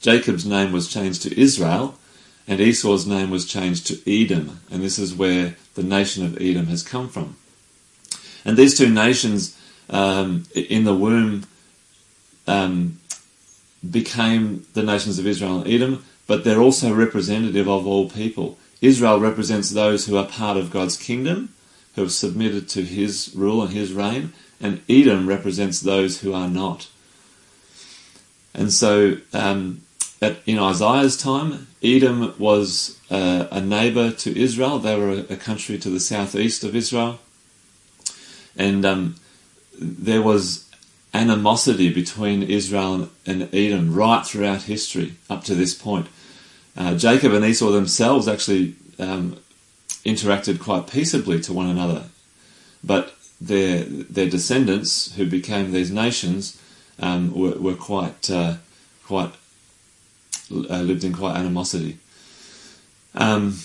Jacob's 0.00 0.44
name 0.44 0.72
was 0.72 0.88
changed 0.88 1.22
to 1.22 1.40
Israel, 1.40 1.98
and 2.46 2.60
Esau's 2.60 3.06
name 3.06 3.30
was 3.30 3.46
changed 3.46 3.86
to 3.86 4.24
Edom, 4.24 4.60
and 4.70 4.82
this 4.82 4.98
is 4.98 5.14
where 5.14 5.56
the 5.74 5.82
nation 5.82 6.24
of 6.24 6.40
Edom 6.40 6.66
has 6.66 6.82
come 6.82 7.08
from. 7.08 7.36
And 8.44 8.56
these 8.56 8.76
two 8.76 8.90
nations 8.90 9.56
um, 9.90 10.44
in 10.54 10.84
the 10.84 10.94
womb 10.94 11.44
um, 12.46 12.98
became 13.88 14.66
the 14.74 14.82
nations 14.82 15.18
of 15.18 15.26
Israel 15.26 15.60
and 15.60 15.70
Edom, 15.70 16.04
but 16.26 16.44
they're 16.44 16.60
also 16.60 16.92
representative 16.92 17.68
of 17.68 17.86
all 17.86 18.08
people. 18.10 18.58
Israel 18.80 19.20
represents 19.20 19.70
those 19.70 20.06
who 20.06 20.16
are 20.16 20.26
part 20.26 20.56
of 20.56 20.70
God's 20.70 20.96
kingdom, 20.96 21.54
who 21.94 22.02
have 22.02 22.12
submitted 22.12 22.68
to 22.70 22.82
his 22.82 23.32
rule 23.34 23.62
and 23.62 23.72
his 23.72 23.92
reign, 23.92 24.32
and 24.60 24.80
Edom 24.88 25.28
represents 25.28 25.80
those 25.80 26.20
who 26.20 26.32
are 26.32 26.48
not. 26.48 26.88
And 28.54 28.72
so 28.72 29.18
um, 29.32 29.81
that 30.22 30.36
in 30.46 30.56
Isaiah's 30.56 31.16
time, 31.16 31.66
Edom 31.82 32.32
was 32.38 32.96
uh, 33.10 33.48
a 33.50 33.60
neighbor 33.60 34.12
to 34.12 34.40
Israel. 34.40 34.78
They 34.78 34.96
were 34.96 35.10
a, 35.10 35.32
a, 35.32 35.36
country 35.36 35.78
to 35.78 35.90
the 35.90 35.98
southeast 35.98 36.62
of 36.62 36.76
Israel. 36.76 37.18
And 38.56 38.84
um, 38.86 39.16
there 39.80 40.22
was 40.22 40.70
animosity 41.12 41.92
between 41.92 42.44
Israel 42.44 43.10
and 43.26 43.52
Edom 43.52 43.92
right 43.96 44.24
throughout 44.24 44.62
history 44.62 45.16
up 45.28 45.42
to 45.42 45.56
this 45.56 45.74
point. 45.74 46.06
Uh, 46.76 46.94
Jacob 46.94 47.32
and 47.32 47.44
Esau 47.44 47.72
themselves 47.72 48.28
actually 48.28 48.76
um, 49.00 49.36
interacted 50.04 50.60
quite 50.60 50.86
peaceably 50.86 51.40
to 51.40 51.52
one 51.52 51.66
another, 51.66 52.04
but 52.84 53.16
their 53.40 53.82
their 53.82 54.30
descendants, 54.30 55.16
who 55.16 55.26
became 55.26 55.72
these 55.72 55.90
nations, 55.90 56.62
um, 57.00 57.34
were, 57.34 57.58
were 57.58 57.74
quite 57.74 58.30
uh, 58.30 58.58
quite 59.04 59.32
uh, 60.70 60.82
lived 60.82 61.04
in 61.04 61.12
quite 61.12 61.36
animosity. 61.36 61.98
Um, 63.14 63.58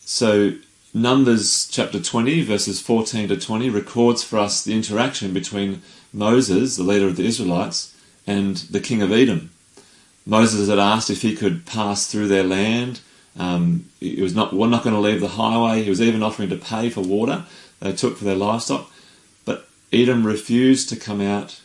so 0.00 0.52
Numbers 0.94 1.68
chapter 1.70 2.00
20, 2.00 2.42
verses 2.42 2.80
14 2.80 3.28
to 3.28 3.36
20, 3.36 3.70
records 3.70 4.22
for 4.22 4.38
us 4.38 4.64
the 4.64 4.74
interaction 4.74 5.32
between 5.32 5.82
Moses, 6.12 6.76
the 6.76 6.82
leader 6.82 7.06
of 7.06 7.16
the 7.16 7.26
Israelites, 7.26 7.94
and 8.26 8.56
the 8.56 8.80
king 8.80 9.02
of 9.02 9.12
Edom. 9.12 9.50
Moses 10.26 10.68
had 10.68 10.78
asked 10.78 11.10
if 11.10 11.22
he 11.22 11.34
could 11.36 11.66
pass 11.66 12.06
through 12.06 12.28
their 12.28 12.44
land. 12.44 13.00
Um, 13.38 13.88
he 14.00 14.20
was 14.20 14.34
not, 14.34 14.52
we're 14.52 14.68
not 14.68 14.82
going 14.82 14.94
to 14.94 15.00
leave 15.00 15.20
the 15.20 15.28
highway. 15.28 15.82
He 15.82 15.90
was 15.90 16.02
even 16.02 16.22
offering 16.22 16.50
to 16.50 16.56
pay 16.56 16.90
for 16.90 17.00
water 17.00 17.44
they 17.80 17.92
took 17.92 18.16
for 18.16 18.24
their 18.24 18.36
livestock. 18.36 18.90
But 19.44 19.68
Edom 19.92 20.26
refused 20.26 20.88
to 20.90 20.96
come 20.96 21.20
out 21.20 21.60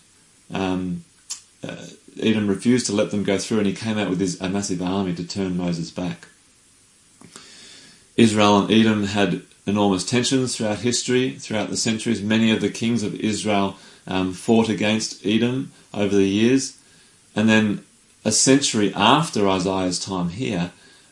um, 0.53 1.03
uh, 1.67 1.87
Edom 2.21 2.47
refused 2.47 2.85
to 2.87 2.93
let 2.93 3.11
them 3.11 3.23
go 3.23 3.37
through, 3.37 3.59
and 3.59 3.67
he 3.67 3.73
came 3.73 3.97
out 3.97 4.09
with 4.09 4.19
his, 4.19 4.39
a 4.41 4.49
massive 4.49 4.81
army 4.81 5.13
to 5.15 5.27
turn 5.27 5.57
Moses 5.57 5.91
back. 5.91 6.27
Israel 8.15 8.59
and 8.59 8.71
Edom 8.71 9.05
had 9.05 9.41
enormous 9.65 10.05
tensions 10.05 10.55
throughout 10.55 10.79
history, 10.79 11.31
throughout 11.31 11.69
the 11.69 11.77
centuries. 11.77 12.21
Many 12.21 12.51
of 12.51 12.61
the 12.61 12.69
kings 12.69 13.01
of 13.03 13.15
Israel 13.15 13.77
um, 14.05 14.33
fought 14.33 14.69
against 14.69 15.25
Edom 15.25 15.71
over 15.93 16.15
the 16.15 16.27
years. 16.27 16.77
And 17.35 17.49
then 17.49 17.83
a 18.25 18.31
century 18.31 18.93
after 18.93 19.47
Isaiah's 19.47 19.99
time 19.99 20.29
here, 20.29 20.71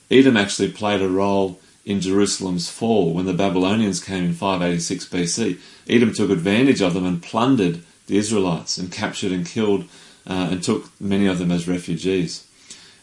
Edom 0.10 0.38
actually 0.38 0.72
played 0.72 1.02
a 1.02 1.10
role 1.10 1.60
in 1.86 2.02
Jerusalem's 2.02 2.70
fall 2.70 3.14
when 3.14 3.26
the 3.26 3.34
Babylonians 3.34 4.04
came 4.04 4.26
in 4.26 4.34
586 4.34 5.06
BC. 5.08 5.60
Edom 5.90 6.14
took 6.14 6.30
advantage 6.30 6.82
of 6.82 6.94
them 6.94 7.06
and 7.06 7.24
plundered 7.24 7.82
the 8.08 8.18
Israelites 8.18 8.78
and 8.78 8.92
captured 8.92 9.32
and 9.32 9.46
killed 9.46 9.86
uh, 10.28 10.50
and 10.52 10.64
took 10.64 10.90
many 11.02 11.28
of 11.28 11.40
them 11.40 11.52
as 11.52 11.68
refugees. 11.68 12.48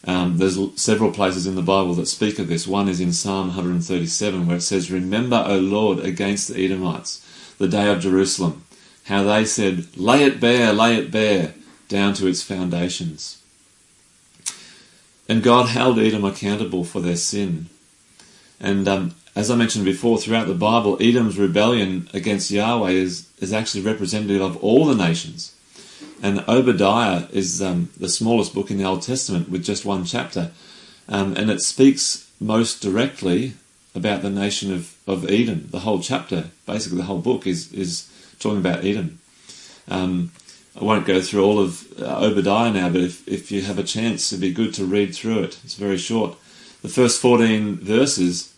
Um, 0.05 0.37
there's 0.37 0.57
several 0.79 1.11
places 1.11 1.45
in 1.45 1.55
the 1.55 1.61
Bible 1.61 1.93
that 1.95 2.05
speak 2.05 2.39
of 2.39 2.47
this. 2.47 2.67
One 2.67 2.87
is 2.87 3.01
in 3.01 3.11
Psalm 3.11 3.47
137 3.47 4.47
where 4.47 4.57
it 4.57 4.61
says, 4.61 4.91
Remember, 4.91 5.43
O 5.45 5.59
Lord, 5.59 5.99
against 5.99 6.47
the 6.47 6.63
Edomites, 6.63 7.25
the 7.57 7.67
day 7.67 7.91
of 7.91 7.99
Jerusalem, 7.99 8.63
how 9.05 9.23
they 9.23 9.43
said, 9.43 9.97
Lay 9.97 10.23
it 10.23 10.39
bare, 10.39 10.71
lay 10.71 10.95
it 10.95 11.11
bare, 11.11 11.53
down 11.89 12.13
to 12.13 12.27
its 12.27 12.41
foundations. 12.41 13.41
And 15.27 15.43
God 15.43 15.67
held 15.67 15.99
Edom 15.99 16.23
accountable 16.23 16.83
for 16.83 17.01
their 17.01 17.17
sin. 17.17 17.67
And 18.59 18.87
um, 18.87 19.15
as 19.35 19.51
I 19.51 19.55
mentioned 19.55 19.85
before, 19.85 20.17
throughout 20.17 20.47
the 20.47 20.55
Bible, 20.55 20.97
Edom's 21.01 21.37
rebellion 21.37 22.09
against 22.13 22.51
Yahweh 22.51 22.91
is, 22.91 23.29
is 23.39 23.53
actually 23.53 23.81
representative 23.81 24.41
of 24.41 24.57
all 24.63 24.85
the 24.85 24.95
nations. 24.95 25.53
And 26.21 26.43
Obadiah 26.47 27.27
is 27.31 27.61
um, 27.61 27.89
the 27.97 28.09
smallest 28.09 28.53
book 28.53 28.69
in 28.69 28.77
the 28.77 28.83
Old 28.83 29.01
Testament 29.01 29.49
with 29.49 29.63
just 29.63 29.85
one 29.85 30.05
chapter. 30.05 30.51
Um, 31.07 31.35
and 31.35 31.49
it 31.49 31.61
speaks 31.61 32.29
most 32.39 32.81
directly 32.81 33.53
about 33.95 34.21
the 34.21 34.29
nation 34.29 34.73
of, 34.73 34.95
of 35.07 35.29
Edom. 35.29 35.67
The 35.71 35.79
whole 35.79 35.99
chapter, 35.99 36.51
basically 36.65 36.97
the 36.97 37.05
whole 37.05 37.19
book, 37.19 37.47
is, 37.47 37.71
is 37.73 38.09
talking 38.39 38.59
about 38.59 38.85
Edom. 38.85 39.19
Um, 39.87 40.31
I 40.79 40.83
won't 40.83 41.05
go 41.05 41.21
through 41.21 41.43
all 41.43 41.59
of 41.59 41.87
uh, 41.99 42.25
Obadiah 42.25 42.71
now, 42.71 42.89
but 42.89 43.01
if, 43.01 43.27
if 43.27 43.51
you 43.51 43.61
have 43.63 43.79
a 43.79 43.83
chance, 43.83 44.31
it'd 44.31 44.41
be 44.41 44.53
good 44.53 44.73
to 44.75 44.85
read 44.85 45.15
through 45.15 45.39
it. 45.39 45.59
It's 45.63 45.75
very 45.75 45.97
short. 45.97 46.37
The 46.81 46.89
first 46.89 47.21
14 47.21 47.77
verses 47.77 48.53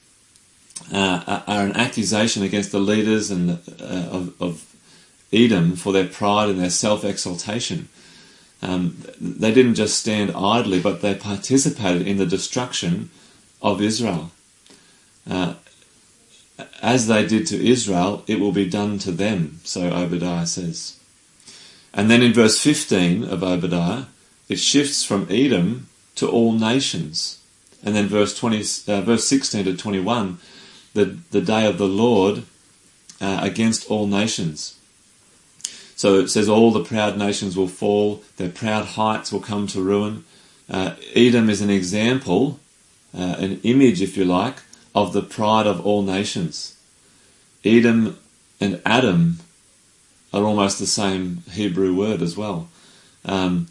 uh, 0.94 1.41
are 1.48 1.65
an 1.65 1.75
accusation 1.75 2.44
against 2.44 2.72
the 2.72 2.80
leaders 2.80 3.32
and 3.32 3.51
uh, 3.51 4.10
of, 4.12 4.41
of 4.41 4.70
Edom 5.33 5.75
for 5.75 5.93
their 5.93 6.07
pride 6.07 6.50
and 6.50 6.59
their 6.59 6.69
self 6.69 7.03
exaltation. 7.03 7.89
Um, 8.61 9.03
they 9.19 9.53
didn't 9.53 9.75
just 9.75 10.00
stand 10.00 10.31
idly, 10.35 10.79
but 10.79 11.01
they 11.01 11.15
participated 11.15 12.07
in 12.07 12.17
the 12.17 12.25
destruction 12.25 13.09
of 13.61 13.81
Israel. 13.81 14.31
Uh, 15.29 15.55
as 16.81 17.07
they 17.07 17.25
did 17.25 17.47
to 17.47 17.65
Israel, 17.65 18.23
it 18.27 18.39
will 18.39 18.51
be 18.51 18.69
done 18.69 19.00
to 19.00 19.11
them, 19.11 19.59
so 19.63 19.89
Obadiah 19.89 20.45
says. 20.45 21.00
And 21.93 22.09
then 22.09 22.21
in 22.21 22.33
verse 22.33 22.59
15 22.59 23.23
of 23.23 23.43
Obadiah, 23.43 24.05
it 24.47 24.59
shifts 24.59 25.03
from 25.03 25.27
Edom 25.29 25.88
to 26.15 26.29
all 26.29 26.51
nations. 26.51 27.39
And 27.83 27.95
then 27.95 28.07
verse 28.07 28.38
20, 28.38 28.59
uh, 28.88 29.01
verse 29.01 29.25
16 29.25 29.65
to 29.65 29.77
21, 29.77 30.38
the, 30.93 31.17
the 31.31 31.41
day 31.41 31.65
of 31.65 31.77
the 31.77 31.88
Lord 31.88 32.43
uh, 33.19 33.39
against 33.41 33.89
all 33.89 34.07
nations. 34.07 34.77
So 36.01 36.15
it 36.15 36.29
says, 36.29 36.50
All 36.50 36.72
the 36.72 36.84
proud 36.84 37.15
nations 37.15 37.55
will 37.55 37.67
fall, 37.67 38.24
their 38.38 38.50
proud 38.50 38.86
heights 38.98 39.31
will 39.31 39.39
come 39.39 39.67
to 39.67 39.84
ruin. 39.84 40.24
Uh, 40.67 40.96
Edom 41.13 41.48
is 41.48 41.62
an 41.62 41.70
example, 41.70 42.60
uh, 43.15 43.36
an 43.38 43.62
image, 43.62 44.01
if 44.01 44.17
you 44.17 44.25
like, 44.25 44.55
of 44.96 45.13
the 45.13 45.22
pride 45.22 45.67
of 45.67 45.86
all 45.86 46.01
nations. 46.01 46.75
Edom 47.63 48.17
and 48.60 48.81
Adam 48.84 49.41
are 50.34 50.43
almost 50.43 50.79
the 50.79 50.88
same 50.88 51.43
Hebrew 51.51 51.93
word 51.93 52.24
as 52.24 52.36
well. 52.36 52.67
Um, 53.24 53.67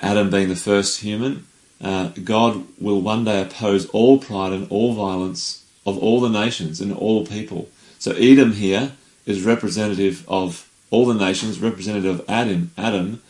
Adam 0.00 0.30
being 0.30 0.48
the 0.48 0.56
first 0.56 1.00
human, 1.00 1.46
uh, 1.82 2.12
God 2.24 2.64
will 2.80 3.02
one 3.02 3.24
day 3.24 3.42
oppose 3.42 3.84
all 3.90 4.16
pride 4.16 4.54
and 4.54 4.66
all 4.70 4.94
violence 4.94 5.66
of 5.84 5.98
all 5.98 6.22
the 6.22 6.30
nations 6.30 6.80
and 6.80 6.94
all 6.94 7.26
people. 7.26 7.68
So 7.98 8.12
Edom 8.12 8.52
here 8.52 8.92
is 9.26 9.44
representative 9.44 10.24
of 10.26 10.67
all 10.90 11.06
the 11.06 11.14
nations, 11.14 11.60
representative 11.60 12.20
of 12.20 12.24
Adam, 12.28 12.70
Adam, 12.76 13.22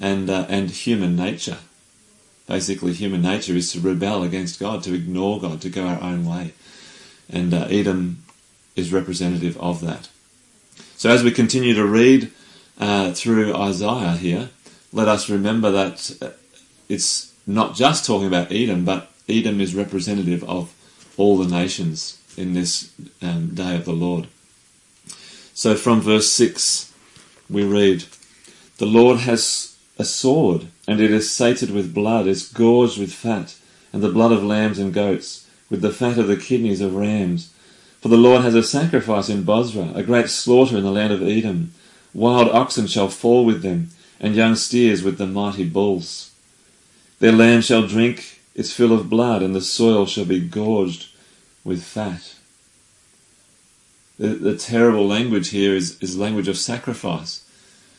and 0.00 0.28
uh, 0.30 0.46
and 0.48 0.70
human 0.70 1.16
nature. 1.16 1.58
Basically, 2.46 2.92
human 2.92 3.22
nature 3.22 3.52
is 3.52 3.72
to 3.72 3.80
rebel 3.80 4.22
against 4.22 4.58
God, 4.58 4.82
to 4.84 4.94
ignore 4.94 5.40
God, 5.40 5.60
to 5.62 5.68
go 5.68 5.84
our 5.86 6.02
own 6.02 6.24
way, 6.24 6.54
and 7.30 7.52
uh, 7.52 7.66
Edom 7.68 8.24
is 8.76 8.92
representative 8.92 9.56
of 9.58 9.80
that. 9.80 10.08
So 10.96 11.10
as 11.10 11.22
we 11.22 11.30
continue 11.30 11.74
to 11.74 11.84
read 11.84 12.30
uh, 12.78 13.12
through 13.12 13.54
Isaiah 13.54 14.16
here, 14.16 14.50
let 14.92 15.08
us 15.08 15.28
remember 15.28 15.70
that 15.70 16.16
uh, 16.22 16.30
it's 16.88 17.34
not 17.46 17.74
just 17.74 18.06
talking 18.06 18.26
about 18.26 18.52
Edom, 18.52 18.84
but 18.84 19.10
Edom 19.28 19.60
is 19.60 19.74
representative 19.74 20.42
of 20.44 20.74
all 21.16 21.36
the 21.36 21.48
nations 21.48 22.20
in 22.36 22.54
this 22.54 22.92
um, 23.20 23.54
day 23.54 23.76
of 23.76 23.84
the 23.84 23.92
Lord. 23.92 24.28
So 25.54 25.74
from 25.74 26.00
verse 26.00 26.32
6, 26.32 26.87
we 27.50 27.64
read, 27.64 28.04
The 28.78 28.86
Lord 28.86 29.20
has 29.20 29.76
a 29.98 30.04
sword, 30.04 30.68
and 30.86 31.00
it 31.00 31.10
is 31.10 31.30
sated 31.30 31.70
with 31.70 31.94
blood, 31.94 32.26
is 32.26 32.48
gorged 32.48 32.98
with 32.98 33.12
fat, 33.12 33.56
and 33.92 34.02
the 34.02 34.10
blood 34.10 34.32
of 34.32 34.44
lambs 34.44 34.78
and 34.78 34.92
goats, 34.92 35.46
with 35.70 35.80
the 35.80 35.92
fat 35.92 36.18
of 36.18 36.28
the 36.28 36.36
kidneys 36.36 36.80
of 36.80 36.94
rams. 36.94 37.52
For 38.00 38.08
the 38.08 38.16
Lord 38.16 38.42
has 38.42 38.54
a 38.54 38.62
sacrifice 38.62 39.28
in 39.28 39.42
Bozrah, 39.42 39.92
a 39.94 40.02
great 40.02 40.30
slaughter 40.30 40.76
in 40.76 40.84
the 40.84 40.92
land 40.92 41.12
of 41.12 41.22
Edom. 41.22 41.72
Wild 42.14 42.48
oxen 42.50 42.86
shall 42.86 43.08
fall 43.08 43.44
with 43.44 43.62
them, 43.62 43.90
and 44.20 44.34
young 44.34 44.54
steers 44.54 45.02
with 45.02 45.18
the 45.18 45.26
mighty 45.26 45.64
bulls. 45.64 46.30
Their 47.18 47.32
land 47.32 47.64
shall 47.64 47.86
drink 47.86 48.40
its 48.54 48.72
fill 48.72 48.92
of 48.92 49.10
blood, 49.10 49.42
and 49.42 49.54
the 49.54 49.60
soil 49.60 50.06
shall 50.06 50.24
be 50.24 50.40
gorged 50.40 51.08
with 51.64 51.82
fat. 51.82 52.34
The, 54.18 54.28
the 54.28 54.56
terrible 54.56 55.06
language 55.06 55.50
here 55.50 55.74
is, 55.74 56.00
is 56.02 56.18
language 56.18 56.48
of 56.48 56.58
sacrifice. 56.58 57.44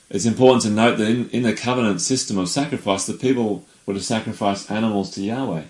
It's 0.09 0.25
important 0.25 0.63
to 0.63 0.69
note 0.69 0.97
that 0.97 1.09
in, 1.09 1.29
in 1.29 1.43
the 1.43 1.53
covenant 1.53 2.01
system 2.01 2.37
of 2.37 2.49
sacrifice, 2.49 3.05
the 3.05 3.13
people 3.13 3.65
were 3.85 3.93
to 3.93 4.01
sacrifice 4.01 4.69
animals 4.69 5.11
to 5.11 5.21
Yahweh. 5.21 5.63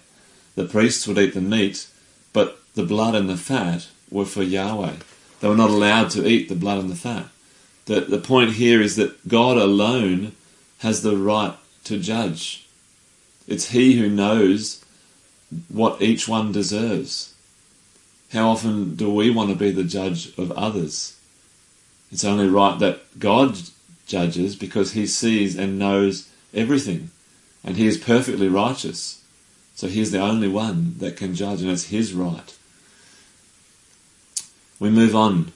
The 0.55 0.65
priests 0.65 1.07
would 1.07 1.17
eat 1.17 1.33
the 1.33 1.41
meat, 1.41 1.87
but 2.33 2.59
the 2.73 2.83
blood 2.83 3.15
and 3.15 3.29
the 3.29 3.37
fat 3.37 3.87
were 4.09 4.25
for 4.25 4.43
Yahweh. 4.43 4.95
They 5.39 5.47
were 5.47 5.55
not 5.55 5.69
allowed 5.69 6.09
to 6.11 6.27
eat 6.27 6.49
the 6.49 6.55
blood 6.55 6.79
and 6.79 6.89
the 6.89 6.95
fat. 6.95 7.27
The, 7.85 8.01
the 8.01 8.19
point 8.19 8.53
here 8.53 8.81
is 8.81 8.95
that 8.95 9.27
God 9.27 9.57
alone 9.57 10.33
has 10.79 11.01
the 11.01 11.17
right 11.17 11.55
to 11.85 11.99
judge. 11.99 12.67
It's 13.47 13.71
He 13.71 13.97
who 13.99 14.09
knows 14.09 14.83
what 15.67 16.01
each 16.01 16.27
one 16.27 16.51
deserves. 16.51 17.33
How 18.31 18.49
often 18.49 18.95
do 18.95 19.11
we 19.11 19.29
want 19.29 19.49
to 19.49 19.55
be 19.55 19.71
the 19.71 19.83
judge 19.83 20.37
of 20.37 20.51
others? 20.51 21.17
It's 22.11 22.25
only 22.25 22.47
right 22.47 22.77
that 22.79 23.19
God 23.19 23.57
judges 24.05 24.55
because 24.55 24.91
he 24.91 25.07
sees 25.07 25.55
and 25.55 25.79
knows 25.79 26.29
everything. 26.53 27.09
And 27.63 27.75
he 27.75 27.87
is 27.87 27.97
perfectly 27.97 28.47
righteous. 28.47 29.23
So 29.75 29.87
he's 29.87 30.11
the 30.11 30.19
only 30.19 30.47
one 30.47 30.95
that 30.99 31.17
can 31.17 31.35
judge, 31.35 31.61
and 31.61 31.71
it's 31.71 31.85
his 31.85 32.13
right. 32.13 32.55
We 34.79 34.89
move 34.89 35.15
on. 35.15 35.51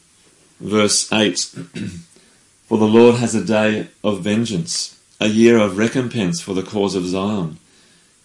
Verse 0.60 1.12
8 1.12 1.38
For 2.68 2.78
the 2.78 2.86
Lord 2.86 3.16
has 3.16 3.36
a 3.36 3.44
day 3.44 3.90
of 4.04 4.22
vengeance, 4.22 5.00
a 5.20 5.28
year 5.28 5.58
of 5.58 5.78
recompense 5.78 6.42
for 6.42 6.54
the 6.54 6.64
cause 6.64 6.96
of 6.96 7.06
Zion. 7.06 7.58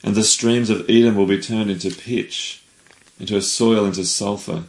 And 0.02 0.14
the 0.14 0.22
streams 0.22 0.70
of 0.70 0.88
Edom 0.88 1.16
will 1.16 1.26
be 1.26 1.40
turned 1.40 1.70
into 1.70 1.90
pitch 1.90 2.62
into 3.18 3.34
her 3.34 3.40
soil 3.40 3.84
into 3.84 4.04
sulphur. 4.04 4.64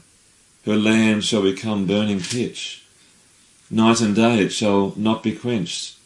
Her 0.66 0.76
land 0.76 1.24
shall 1.24 1.42
become 1.42 1.88
burning 1.88 2.20
pitch. 2.20 2.84
Night 3.72 4.02
and 4.02 4.16
day 4.16 4.40
it 4.40 4.50
shall 4.50 4.94
not 4.96 5.24
be 5.24 5.36
quenched. 5.36 5.98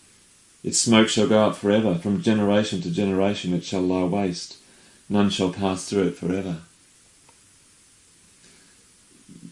Its 0.63 0.79
smoke 0.79 1.09
shall 1.09 1.27
go 1.27 1.47
up 1.47 1.55
forever. 1.55 1.95
From 1.95 2.21
generation 2.21 2.81
to 2.81 2.91
generation 2.91 3.53
it 3.53 3.63
shall 3.63 3.81
lie 3.81 4.03
waste. 4.03 4.57
None 5.09 5.29
shall 5.29 5.51
pass 5.51 5.89
through 5.89 6.07
it 6.07 6.17
forever. 6.17 6.57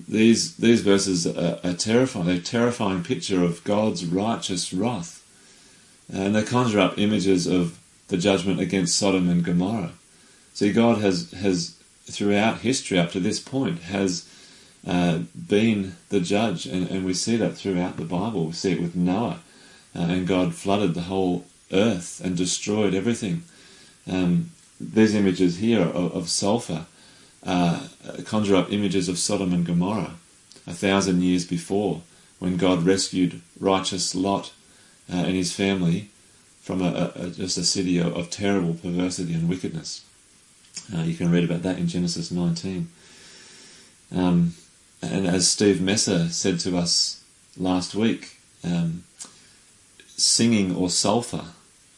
These, 0.07 0.57
these 0.57 0.81
verses 0.81 1.25
are, 1.25 1.59
are 1.63 1.73
terrifying. 1.73 2.25
They're 2.25 2.35
a 2.35 2.41
terrifying 2.41 3.03
picture 3.03 3.43
of 3.43 3.63
God's 3.63 4.05
righteous 4.05 4.73
wrath. 4.73 5.23
And 6.11 6.35
they 6.35 6.43
conjure 6.43 6.79
up 6.79 6.97
images 6.97 7.47
of 7.47 7.79
the 8.09 8.17
judgment 8.17 8.59
against 8.59 8.97
Sodom 8.97 9.29
and 9.29 9.43
Gomorrah. 9.43 9.93
See, 10.53 10.73
God 10.73 10.97
has, 10.97 11.31
has 11.31 11.77
throughout 12.11 12.59
history 12.59 12.99
up 12.99 13.11
to 13.11 13.19
this 13.19 13.39
point 13.39 13.79
has 13.83 14.27
uh, 14.85 15.19
been 15.47 15.95
the 16.09 16.19
judge, 16.19 16.65
and, 16.65 16.89
and 16.89 17.05
we 17.05 17.13
see 17.13 17.35
that 17.37 17.55
throughout 17.55 17.97
the 17.97 18.05
Bible. 18.05 18.47
We 18.47 18.53
see 18.53 18.73
it 18.73 18.81
with 18.81 18.95
Noah, 18.95 19.39
uh, 19.95 19.99
and 19.99 20.27
God 20.27 20.55
flooded 20.55 20.93
the 20.93 21.01
whole 21.01 21.45
earth 21.71 22.21
and 22.23 22.35
destroyed 22.35 22.93
everything. 22.93 23.43
Um, 24.09 24.51
these 24.79 25.15
images 25.15 25.57
here 25.57 25.81
of, 25.81 26.15
of 26.15 26.29
sulfur 26.29 26.85
uh, 27.45 27.87
conjure 28.25 28.55
up 28.55 28.71
images 28.71 29.07
of 29.07 29.17
Sodom 29.17 29.53
and 29.53 29.65
Gomorrah 29.65 30.15
a 30.67 30.73
thousand 30.73 31.21
years 31.21 31.45
before, 31.45 32.01
when 32.39 32.57
God 32.57 32.83
rescued 32.83 33.41
righteous 33.59 34.15
Lot 34.15 34.51
uh, 35.11 35.17
and 35.17 35.35
his 35.35 35.53
family 35.53 36.09
from 36.61 36.81
a, 36.81 37.11
a, 37.15 37.29
just 37.29 37.57
a 37.57 37.63
city 37.63 37.97
of, 37.97 38.15
of 38.15 38.29
terrible 38.29 38.75
perversity 38.75 39.33
and 39.33 39.49
wickedness. 39.49 40.03
Uh, 40.93 41.01
you 41.01 41.15
can 41.15 41.31
read 41.31 41.43
about 41.43 41.63
that 41.63 41.77
in 41.77 41.87
Genesis 41.87 42.31
19. 42.31 42.87
Um, 44.13 44.53
and 45.01 45.27
as 45.27 45.47
Steve 45.47 45.81
Messer 45.81 46.29
said 46.29 46.59
to 46.61 46.77
us 46.77 47.23
last 47.57 47.95
week, 47.95 48.37
um, 48.63 49.03
singing 50.07 50.75
or 50.75 50.89
sulphur 50.89 51.45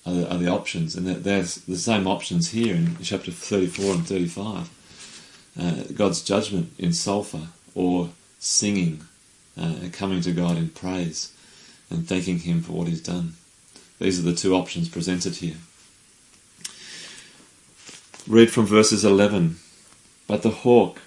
are 0.05 0.13
the, 0.13 0.31
are 0.31 0.37
the 0.37 0.47
options, 0.47 0.95
and 0.95 1.07
there's 1.07 1.55
the 1.55 1.77
same 1.77 2.07
options 2.07 2.51
here 2.51 2.75
in 2.75 2.97
chapter 3.01 3.31
34 3.31 3.93
and 3.93 4.07
35. 4.07 4.69
Uh, 5.59 5.83
God's 5.93 6.21
judgment 6.21 6.73
in 6.77 6.93
sulphur 6.93 7.47
or 7.75 8.09
singing, 8.39 9.01
uh, 9.57 9.75
coming 9.91 10.21
to 10.21 10.31
God 10.31 10.57
in 10.57 10.69
praise 10.69 11.31
and 11.89 12.07
thanking 12.07 12.39
Him 12.39 12.61
for 12.61 12.73
what 12.73 12.87
He's 12.87 13.01
done. 13.01 13.33
These 13.99 14.19
are 14.19 14.23
the 14.23 14.35
two 14.35 14.55
options 14.55 14.89
presented 14.89 15.35
here. 15.35 15.57
Read 18.25 18.51
from 18.51 18.65
verses 18.65 19.03
11. 19.03 19.57
But 20.27 20.43
the 20.43 20.49
hawk 20.49 21.01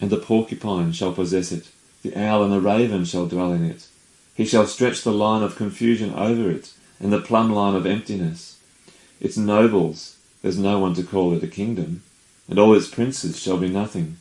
and 0.00 0.10
the 0.10 0.16
porcupine 0.16 0.90
shall 0.90 1.12
possess 1.12 1.52
it, 1.52 1.68
the 2.02 2.16
owl 2.20 2.42
and 2.42 2.52
the 2.52 2.60
raven 2.60 3.04
shall 3.04 3.28
dwell 3.28 3.52
in 3.52 3.64
it. 3.64 3.86
He 4.34 4.44
shall 4.44 4.66
stretch 4.66 5.02
the 5.02 5.12
line 5.12 5.44
of 5.44 5.54
confusion 5.54 6.12
over 6.14 6.50
it, 6.50 6.72
and 6.98 7.12
the 7.12 7.20
plumb 7.20 7.52
line 7.52 7.76
of 7.76 7.86
emptiness. 7.86 8.58
Its 9.20 9.36
nobles, 9.36 10.16
there's 10.42 10.58
no 10.58 10.80
one 10.80 10.92
to 10.94 11.04
call 11.04 11.32
it 11.34 11.44
a 11.44 11.46
kingdom, 11.46 12.02
and 12.48 12.58
all 12.58 12.74
its 12.74 12.88
princes 12.88 13.40
shall 13.40 13.58
be 13.58 13.68
nothing. 13.68 14.16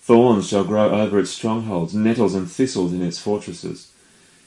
Thorns 0.00 0.48
shall 0.48 0.64
grow 0.64 0.88
over 0.90 1.18
its 1.18 1.30
strongholds, 1.30 1.92
nettles 1.92 2.34
and 2.34 2.50
thistles 2.50 2.94
in 2.94 3.02
its 3.02 3.18
fortresses. 3.18 3.92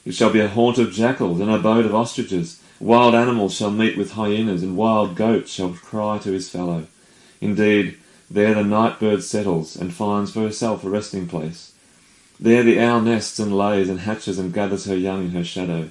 It 0.04 0.16
shall 0.16 0.32
be 0.32 0.40
a 0.40 0.48
haunt 0.48 0.78
of 0.78 0.92
jackals, 0.92 1.38
an 1.38 1.48
abode 1.48 1.86
of 1.86 1.94
ostriches. 1.94 2.60
Wild 2.80 3.14
animals 3.14 3.54
shall 3.54 3.70
meet 3.70 3.96
with 3.96 4.12
hyenas, 4.12 4.64
and 4.64 4.76
wild 4.76 5.14
goats 5.14 5.52
shall 5.52 5.74
cry 5.74 6.18
to 6.18 6.32
his 6.32 6.50
fellow. 6.50 6.88
Indeed, 7.40 7.96
there 8.30 8.54
the 8.54 8.64
night 8.64 8.98
bird 8.98 9.22
settles 9.22 9.76
and 9.76 9.92
finds 9.92 10.32
for 10.32 10.40
herself 10.40 10.84
a 10.84 10.90
resting 10.90 11.26
place. 11.28 11.72
There 12.40 12.62
the 12.62 12.80
owl 12.80 13.00
nests 13.00 13.38
and 13.38 13.56
lays 13.56 13.88
and 13.88 14.00
hatches 14.00 14.38
and 14.38 14.52
gathers 14.52 14.86
her 14.86 14.96
young 14.96 15.26
in 15.26 15.30
her 15.30 15.44
shadow. 15.44 15.90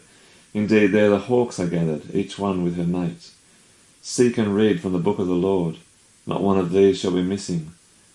Indeed, 0.53 0.87
there 0.87 1.09
the 1.09 1.19
hawks 1.19 1.59
are 1.59 1.67
gathered, 1.67 2.13
each 2.13 2.37
one 2.37 2.63
with 2.63 2.75
her 2.75 2.83
mate. 2.83 3.31
Seek 4.01 4.37
and 4.37 4.55
read 4.55 4.81
from 4.81 4.93
the 4.93 4.99
book 4.99 5.19
of 5.19 5.27
the 5.27 5.33
Lord. 5.33 5.77
Not 6.25 6.41
one 6.41 6.57
of 6.57 6.71
these 6.71 6.99
shall 6.99 7.11
be 7.11 7.23
missing, 7.23 7.73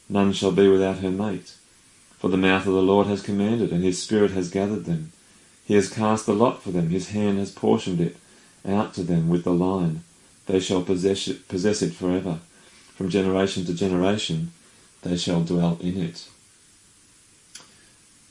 none 0.08 0.32
shall 0.32 0.52
be 0.52 0.68
without 0.68 0.98
her 0.98 1.10
mate. 1.10 1.54
For 2.18 2.28
the 2.28 2.36
mouth 2.36 2.66
of 2.66 2.74
the 2.74 2.82
Lord 2.82 3.06
has 3.06 3.22
commanded, 3.22 3.70
and 3.70 3.82
his 3.82 4.02
spirit 4.02 4.32
has 4.32 4.50
gathered 4.50 4.84
them. 4.84 5.12
He 5.64 5.74
has 5.74 5.88
cast 5.88 6.26
the 6.26 6.32
lot 6.32 6.62
for 6.62 6.70
them, 6.70 6.90
his 6.90 7.10
hand 7.10 7.38
has 7.38 7.50
portioned 7.50 8.00
it 8.00 8.16
out 8.66 8.94
to 8.94 9.02
them 9.02 9.28
with 9.28 9.44
the 9.44 9.52
line. 9.52 10.02
They 10.46 10.60
shall 10.60 10.82
possess 10.82 11.28
it, 11.28 11.48
possess 11.48 11.82
it 11.82 11.92
forever. 11.92 12.40
From 12.98 13.10
generation 13.10 13.64
to 13.66 13.74
generation 13.74 14.50
they 15.02 15.16
shall 15.16 15.44
dwell 15.44 15.78
in 15.80 16.02
it. 16.02 16.28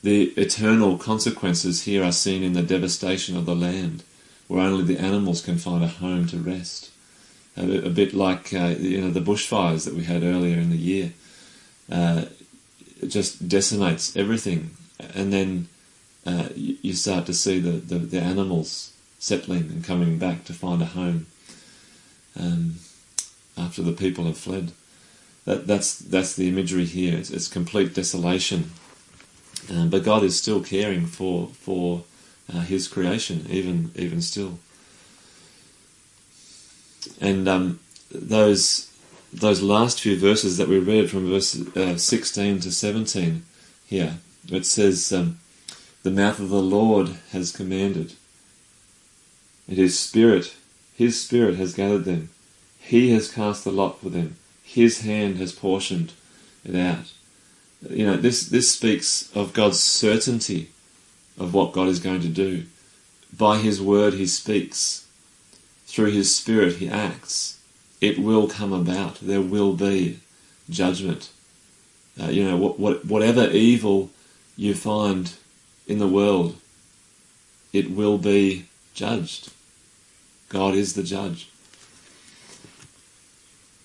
The 0.02 0.24
eternal 0.36 0.98
consequences 0.98 1.84
here 1.84 2.04
are 2.04 2.12
seen 2.12 2.42
in 2.42 2.52
the 2.52 2.62
devastation 2.62 3.34
of 3.38 3.46
the 3.46 3.56
land, 3.56 4.02
where 4.46 4.60
only 4.60 4.84
the 4.84 5.00
animals 5.00 5.40
can 5.40 5.56
find 5.56 5.82
a 5.82 5.88
home 5.88 6.26
to 6.26 6.36
rest. 6.36 6.90
A, 7.56 7.88
bit 7.88 8.12
like 8.12 8.52
uh, 8.52 8.74
you 8.78 9.00
know 9.00 9.10
the 9.10 9.22
bushfires 9.22 9.86
that 9.86 9.94
we 9.94 10.04
had 10.04 10.22
earlier 10.22 10.58
in 10.58 10.68
the 10.68 10.76
year. 10.76 11.14
Uh, 11.90 12.26
it 13.00 13.06
just 13.06 13.48
decimates 13.48 14.14
everything, 14.18 14.72
and 15.14 15.32
then 15.32 15.68
uh, 16.26 16.48
you, 16.54 16.76
you, 16.82 16.92
start 16.92 17.24
to 17.24 17.32
see 17.32 17.58
the, 17.58 17.70
the, 17.70 17.98
the, 17.98 18.20
animals 18.20 18.92
settling 19.18 19.70
and 19.70 19.82
coming 19.82 20.18
back 20.18 20.44
to 20.44 20.52
find 20.52 20.82
a 20.82 20.92
home 21.00 21.26
um, 22.38 22.74
after 23.58 23.82
the 23.82 23.92
people 23.92 24.24
have 24.26 24.38
fled. 24.38 24.72
That, 25.44 25.66
that's 25.66 25.98
that's 25.98 26.36
the 26.36 26.48
imagery 26.48 26.84
here. 26.84 27.16
It's, 27.16 27.30
it's 27.30 27.48
complete 27.48 27.94
desolation, 27.94 28.70
um, 29.70 29.88
but 29.88 30.04
God 30.04 30.22
is 30.22 30.38
still 30.38 30.62
caring 30.62 31.06
for 31.06 31.48
for 31.48 32.04
uh, 32.52 32.60
His 32.60 32.86
creation, 32.86 33.46
even 33.48 33.90
even 33.96 34.20
still. 34.20 34.58
And 37.20 37.48
um, 37.48 37.80
those 38.10 38.88
those 39.32 39.62
last 39.62 40.00
few 40.00 40.16
verses 40.16 40.56
that 40.56 40.68
we 40.68 40.78
read 40.78 41.10
from 41.10 41.28
verse 41.28 41.58
uh, 41.76 41.96
16 41.96 42.60
to 42.60 42.72
17 42.72 43.44
here, 43.86 44.18
it 44.50 44.64
says, 44.64 45.12
um, 45.12 45.38
The 46.02 46.10
mouth 46.10 46.40
of 46.40 46.48
the 46.48 46.62
Lord 46.62 47.16
has 47.32 47.52
commanded, 47.52 48.14
and 49.66 49.76
his 49.76 49.98
spirit, 49.98 50.54
his 50.94 51.20
spirit 51.20 51.56
has 51.56 51.74
gathered 51.74 52.04
them. 52.04 52.30
He 52.88 53.10
has 53.12 53.30
cast 53.30 53.64
the 53.64 53.70
lot 53.70 54.00
for 54.00 54.08
them. 54.08 54.36
His 54.62 55.02
hand 55.02 55.36
has 55.36 55.52
portioned 55.52 56.12
it 56.64 56.74
out. 56.74 57.12
You 57.88 58.06
know, 58.06 58.16
this, 58.16 58.48
this 58.48 58.72
speaks 58.72 59.30
of 59.36 59.52
God's 59.52 59.78
certainty 59.78 60.70
of 61.38 61.52
what 61.52 61.72
God 61.72 61.88
is 61.88 62.00
going 62.00 62.22
to 62.22 62.28
do. 62.28 62.64
By 63.36 63.58
His 63.58 63.80
word, 63.80 64.14
He 64.14 64.26
speaks. 64.26 65.06
Through 65.86 66.12
His 66.12 66.34
Spirit, 66.34 66.76
He 66.76 66.88
acts 66.88 67.58
it 68.00 68.18
will 68.18 68.48
come 68.48 68.72
about. 68.72 69.16
There 69.20 69.42
will 69.42 69.74
be 69.74 70.20
judgment. 70.70 71.30
Uh, 72.20 72.28
you 72.28 72.44
know, 72.44 72.56
what, 72.56 72.78
what, 72.78 73.04
whatever 73.04 73.50
evil 73.50 74.10
you 74.56 74.74
find 74.74 75.34
in 75.86 75.98
the 75.98 76.08
world, 76.08 76.56
it 77.72 77.90
will 77.90 78.18
be 78.18 78.66
judged. 78.94 79.52
God 80.48 80.74
is 80.74 80.94
the 80.94 81.02
judge. 81.02 81.48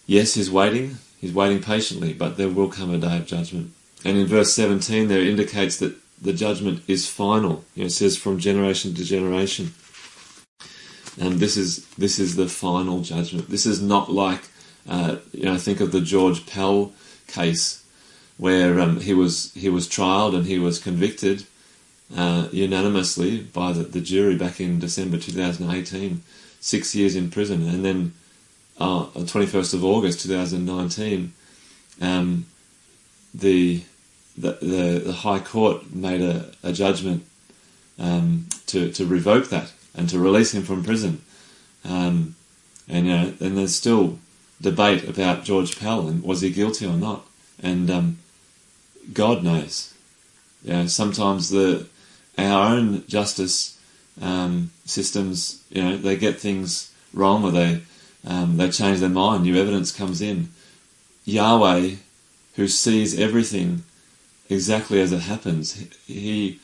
Yes, 0.06 0.34
He's 0.34 0.52
waiting. 0.52 0.98
He's 1.20 1.34
waiting 1.34 1.62
patiently, 1.62 2.14
but 2.14 2.38
there 2.38 2.50
will 2.50 2.68
come 2.68 2.94
a 2.94 2.98
day 2.98 3.18
of 3.18 3.26
judgment. 3.26 3.72
And 4.04 4.18
in 4.18 4.28
verse 4.28 4.54
17, 4.54 5.08
there 5.08 5.22
indicates 5.22 5.78
that 5.78 5.96
the 6.22 6.34
judgment 6.34 6.84
is 6.88 7.08
final. 7.08 7.64
You 7.76 7.84
know, 7.84 7.88
it 7.88 7.92
says 7.92 8.18
from 8.18 8.40
generation 8.40 8.94
to 8.96 9.04
generation. 9.04 9.74
And 11.20 11.40
this 11.40 11.58
is 11.58 11.86
this 11.98 12.18
is 12.18 12.36
the 12.36 12.48
final 12.48 13.02
judgment. 13.02 13.50
This 13.50 13.66
is 13.66 13.82
not 13.82 14.12
like 14.12 14.42
uh, 14.90 15.18
you 15.32 15.46
know. 15.46 15.58
Think 15.58 15.80
of 15.80 15.92
the 15.92 16.02
George 16.02 16.48
Pell 16.48 16.92
case, 17.28 17.86
where 18.38 18.80
um, 18.80 19.00
he 19.00 19.14
was 19.14 19.54
he 19.54 19.70
was 19.70 19.88
trialed 19.88 20.36
and 20.36 20.48
he 20.48 20.58
was 20.58 20.80
convicted 20.80 21.46
uh, 22.16 22.48
unanimously 22.52 23.42
by 23.42 23.74
the, 23.74 23.84
the, 23.84 24.02
jury 24.02 24.36
back 24.36 24.60
in 24.60 24.80
December 24.80 25.18
2018, 25.18 26.22
six 26.60 26.96
years 26.96 27.16
in 27.16 27.30
prison, 27.32 27.68
and 27.68 27.84
then 27.86 28.14
uh, 28.80 29.06
21st 29.06 29.74
of 29.76 29.84
August 29.84 30.22
2019, 30.22 31.34
um, 32.02 32.46
the, 33.34 33.84
the, 34.38 34.52
the 34.62 35.02
the 35.06 35.14
High 35.14 35.40
Court 35.40 35.94
made 35.94 36.22
a, 36.22 36.52
a 36.64 36.74
judgment 36.74 37.26
um, 38.00 38.48
to 38.68 38.92
to 38.92 39.06
revoke 39.06 39.50
that 39.50 39.72
and 39.96 40.10
to 40.10 40.20
release 40.20 40.54
him 40.54 40.64
from 40.64 40.84
prison. 40.84 41.22
Um, 41.86 42.36
and 42.88 43.08
you 43.08 43.14
know, 43.14 43.34
and 43.40 43.58
there's 43.58 43.76
still 43.76 44.20
debate 44.62 45.08
about 45.08 45.44
George 45.44 45.80
Pell 45.80 46.08
and 46.08 46.24
was 46.24 46.42
he 46.42 46.50
guilty 46.52 46.86
or 46.86 46.96
not. 46.96 47.26
And 47.62 47.90
um, 47.90 48.20
God 49.12 49.44
knows. 49.44 49.94
You 50.64 50.74
know, 50.74 50.88
sometimes 50.88 51.50
the 51.50 51.88
our 52.38 52.76
own 52.76 53.06
justice 53.08 53.78
um, 54.22 54.72
systems, 54.86 55.64
you 55.70 55.84
know, 55.84 55.98
they 55.98 56.16
get 56.18 56.40
things 56.40 56.92
wrong 57.14 57.44
or 57.44 57.52
they 57.52 57.82
um, 58.26 58.58
they 58.58 58.70
change 58.70 59.00
their 59.00 59.10
mind. 59.10 59.44
New 59.44 59.56
evidence 59.56 59.92
comes 59.92 60.22
in. 60.22 60.50
Yahweh, 61.26 61.96
who 62.56 62.68
sees 62.68 63.20
everything 63.20 63.84
exactly 64.50 65.02
as 65.02 65.12
it 65.12 65.22
happens, 65.22 65.74
he 66.06 66.60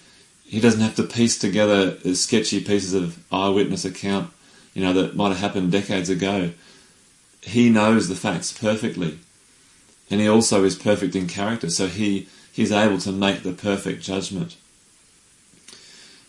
he 0.49 0.59
doesn't 0.59 0.81
have 0.81 0.95
to 0.95 1.03
piece 1.03 1.37
together 1.37 1.95
sketchy 2.15 2.59
pieces 2.59 2.95
of 2.95 3.19
eyewitness 3.31 3.85
account, 3.85 4.31
you 4.73 4.83
know, 4.83 4.93
that 4.93 5.15
might 5.15 5.29
have 5.29 5.37
happened 5.37 5.71
decades 5.71 6.09
ago. 6.09 6.49
He 7.41 7.69
knows 7.69 8.07
the 8.07 8.15
facts 8.15 8.51
perfectly. 8.51 9.19
And 10.09 10.19
he 10.19 10.27
also 10.27 10.63
is 10.63 10.75
perfect 10.75 11.15
in 11.15 11.27
character, 11.27 11.69
so 11.69 11.85
he, 11.85 12.27
he's 12.51 12.71
able 12.71 12.97
to 12.97 13.11
make 13.11 13.43
the 13.43 13.51
perfect 13.51 14.01
judgment. 14.01 14.57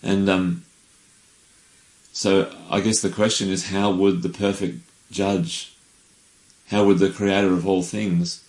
And 0.03 0.29
um, 0.29 0.65
so 2.13 2.55
I 2.69 2.81
guess 2.81 3.01
the 3.01 3.09
question 3.09 3.49
is 3.49 3.69
how 3.69 3.91
would 3.91 4.21
the 4.21 4.29
perfect 4.29 4.81
judge, 5.11 5.73
how 6.69 6.85
would 6.85 6.99
the 6.99 7.11
creator 7.11 7.53
of 7.53 7.67
all 7.67 7.83
things, 7.83 8.45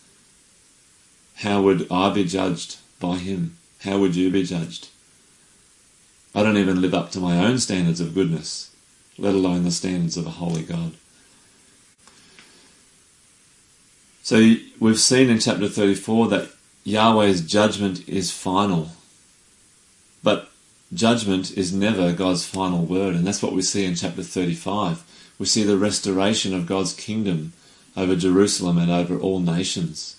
how 1.38 1.62
would 1.62 1.92
I 1.92 2.14
be 2.14 2.24
judged 2.24 2.78
by 3.00 3.16
him? 3.16 3.58
How 3.84 3.98
would 3.98 4.16
you 4.16 4.30
be 4.30 4.44
judged? 4.44 4.90
I 6.36 6.44
don't 6.44 6.58
even 6.58 6.82
live 6.82 6.94
up 6.94 7.12
to 7.12 7.20
my 7.20 7.44
own 7.44 7.58
standards 7.58 8.00
of 8.00 8.14
goodness, 8.14 8.74
let 9.18 9.34
alone 9.34 9.64
the 9.64 9.72
standards 9.72 10.18
of 10.18 10.28
a 10.28 10.32
holy 10.32 10.62
God. 10.62 10.94
So 14.24 14.56
we've 14.80 15.00
seen 15.00 15.30
in 15.30 15.40
chapter 15.40 15.68
34 15.68 16.28
that 16.28 16.50
Yahweh's 16.84 17.42
judgment 17.42 18.08
is 18.08 18.32
final. 18.32 18.92
But 20.24 20.51
judgment 20.94 21.58
is 21.58 21.74
never 21.74 22.14
God's 22.14 22.46
final 22.46 22.86
word, 22.86 23.16
and 23.16 23.26
that's 23.26 23.42
what 23.42 23.54
we 23.54 23.62
see 23.62 23.86
in 23.86 23.96
chapter 23.96 24.24
35. 24.24 25.04
We 25.40 25.46
see 25.46 25.64
the 25.64 25.78
restoration 25.78 26.54
of 26.54 26.66
God's 26.66 26.94
kingdom 26.94 27.54
over 27.96 28.16
Jerusalem 28.16 28.78
and 28.78 28.92
over 28.92 29.18
all 29.18 29.40
nations. 29.40 30.16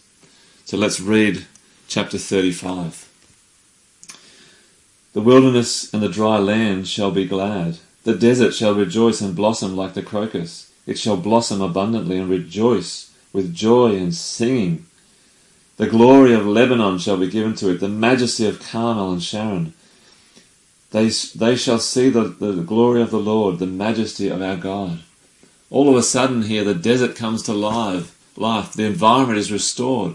So 0.65 0.77
let's 0.77 1.01
read 1.01 1.47
chapter 1.89 2.19
35. 2.19 3.09
The 5.13 5.21
wilderness 5.21 5.93
and 5.93 6.03
the 6.03 6.09
dry 6.09 6.39
land 6.39 6.89
shall 6.89 7.11
be 7.11 7.27
glad. 7.27 7.79
The 8.05 8.17
desert 8.17 8.55
shall 8.55 8.75
rejoice 8.75 9.21
and 9.21 9.37
blossom 9.37 9.77
like 9.77 9.95
the 9.95 10.03
crocus. 10.03 10.73
It 10.87 10.99
shall 10.99 11.17
blossom 11.17 11.61
abundantly 11.61 12.19
and 12.19 12.29
rejoice 12.29 13.13
with 13.33 13.55
joy 13.55 13.97
and 13.97 14.15
singing. 14.15 14.87
The 15.77 15.87
glory 15.87 16.33
of 16.33 16.47
Lebanon 16.47 16.99
shall 16.99 17.17
be 17.17 17.29
given 17.29 17.55
to 17.57 17.71
it, 17.71 17.81
the 17.81 17.89
majesty 17.89 18.47
of 18.47 18.63
Carmel 18.63 19.13
and 19.13 19.23
Sharon. 19.23 19.75
They, 20.93 21.09
they 21.09 21.57
shall 21.57 21.79
see 21.79 22.11
the, 22.11 22.25
the 22.25 22.63
glory 22.63 23.01
of 23.03 23.11
the 23.11 23.19
Lord, 23.19 23.59
the 23.59 23.67
majesty 23.67 24.29
of 24.29 24.43
our 24.43 24.57
God. 24.57 25.01
All 25.71 25.89
of 25.89 25.97
a 25.97 26.03
sudden 26.03 26.43
here, 26.43 26.65
the 26.65 26.75
desert 26.75 27.17
comes 27.17 27.43
to 27.45 27.55
life. 27.55 28.19
life. 28.37 28.75
The 28.75 28.85
environment 28.85 29.39
is 29.39 29.51
restored. 29.51 30.15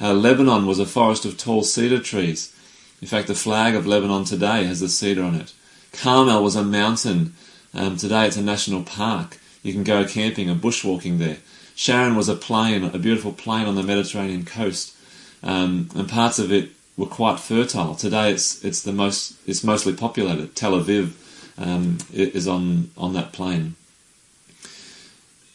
Uh, 0.00 0.12
Lebanon 0.12 0.66
was 0.66 0.80
a 0.80 0.86
forest 0.86 1.24
of 1.24 1.38
tall 1.38 1.62
cedar 1.62 2.00
trees. 2.00 2.52
In 3.00 3.06
fact, 3.06 3.28
the 3.28 3.34
flag 3.34 3.76
of 3.76 3.86
Lebanon 3.86 4.24
today 4.24 4.64
has 4.64 4.80
the 4.80 4.88
cedar 4.88 5.22
on 5.22 5.36
it. 5.36 5.52
Carmel 5.92 6.42
was 6.42 6.56
a 6.56 6.64
mountain. 6.64 7.34
Um, 7.72 7.96
today 7.96 8.26
it's 8.26 8.36
a 8.36 8.42
national 8.42 8.82
park. 8.82 9.38
You 9.62 9.72
can 9.72 9.84
go 9.84 10.04
camping 10.04 10.50
and 10.50 10.60
bushwalking 10.60 11.18
there. 11.18 11.38
Sharon 11.76 12.16
was 12.16 12.28
a 12.28 12.34
plain, 12.34 12.82
a 12.84 12.98
beautiful 12.98 13.32
plain 13.32 13.66
on 13.66 13.76
the 13.76 13.82
Mediterranean 13.82 14.44
coast, 14.44 14.94
um, 15.42 15.88
and 15.94 16.08
parts 16.08 16.38
of 16.38 16.52
it 16.52 16.70
were 17.00 17.06
quite 17.06 17.40
fertile. 17.40 17.94
Today 17.94 18.30
it's 18.30 18.62
it's 18.62 18.82
the 18.82 18.92
most 18.92 19.34
it's 19.48 19.64
mostly 19.64 19.94
populated. 19.94 20.54
Tel 20.54 20.72
Aviv 20.72 21.12
um, 21.56 21.98
is 22.12 22.46
on 22.46 22.90
on 22.96 23.14
that 23.14 23.32
plain. 23.32 23.74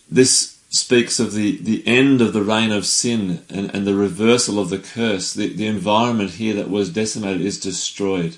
This 0.10 0.58
speaks 0.70 1.20
of 1.20 1.34
the, 1.34 1.58
the 1.58 1.88
end 1.88 2.22
of 2.22 2.34
the 2.34 2.42
reign 2.42 2.72
of 2.72 2.86
sin 2.86 3.44
and, 3.50 3.74
and 3.74 3.88
the 3.88 3.96
reversal 3.96 4.60
of 4.60 4.70
the 4.70 4.78
curse. 4.78 5.34
The, 5.34 5.48
the 5.54 5.68
environment 5.68 6.32
here 6.32 6.54
that 6.56 6.70
was 6.70 6.90
decimated 6.90 7.42
is 7.42 7.60
destroyed. 7.60 8.36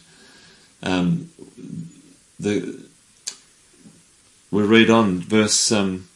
Um, 0.83 1.31
the 2.39 2.83
we 4.51 4.63
read 4.63 4.89
on 4.89 5.19
verse 5.19 5.71
um, 5.71 6.09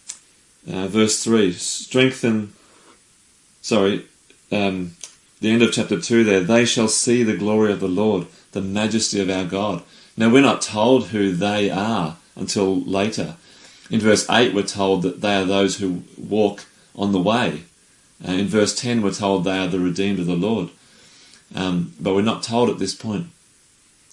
uh, 0.70 0.88
verse 0.88 1.24
three. 1.24 1.54
Strengthen, 1.54 2.54
sorry, 3.62 4.06
um, 4.52 4.96
the 5.42 5.52
end 5.52 5.64
of 5.64 5.74
chapter 5.74 6.00
2 6.00 6.24
there, 6.24 6.40
they 6.40 6.66
shall 6.66 6.88
see 6.88 7.24
the 7.24 7.36
glory 7.36 7.74
of 7.74 7.80
the 7.80 7.88
Lord, 7.88 8.28
the 8.52 8.62
majesty 8.62 9.20
of 9.20 9.30
our 9.30 9.46
God. 9.46 9.84
Now, 10.16 10.30
we're 10.30 10.42
not 10.42 10.62
told 10.62 11.08
who 11.08 11.32
they 11.32 11.70
are 11.70 12.18
until 12.36 12.80
later. 12.82 13.36
In 13.90 14.00
verse 14.00 14.30
8, 14.30 14.54
we're 14.54 14.64
told 14.64 15.02
that 15.02 15.22
they 15.22 15.36
are 15.36 15.46
those 15.46 15.78
who 15.78 16.04
walk 16.18 16.66
on 16.96 17.12
the 17.12 17.20
way. 17.20 17.64
Uh, 18.26 18.34
in 18.34 18.48
verse 18.48 18.80
10, 18.80 19.02
we're 19.02 19.12
told 19.12 19.44
they 19.44 19.58
are 19.58 19.68
the 19.68 19.80
redeemed 19.80 20.20
of 20.20 20.28
the 20.28 20.36
Lord. 20.36 20.70
Um, 21.56 21.94
but 22.00 22.14
we're 22.14 22.22
not 22.22 22.44
told 22.44 22.70
at 22.70 22.80
this 22.80 22.94
point. 22.94 23.28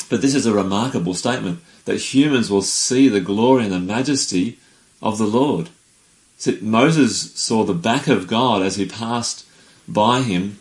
But 0.09 0.23
this 0.23 0.35
is 0.35 0.47
a 0.47 0.55
remarkable 0.55 1.15
statement 1.15 1.61
that 1.85 2.15
humans 2.15 2.51
will 2.51 2.63
see 2.63 3.09
the 3.09 3.21
glory 3.21 3.65
and 3.65 3.73
the 3.73 3.79
majesty 3.79 4.59
of 5.03 5.19
the 5.19 5.27
Lord. 5.27 5.69
See, 6.39 6.59
Moses 6.63 7.33
saw 7.35 7.65
the 7.65 7.75
back 7.75 8.09
of 8.09 8.27
God 8.27 8.63
as 8.63 8.77
he 8.77 8.87
passed 8.87 9.45
by 9.87 10.23
him 10.23 10.59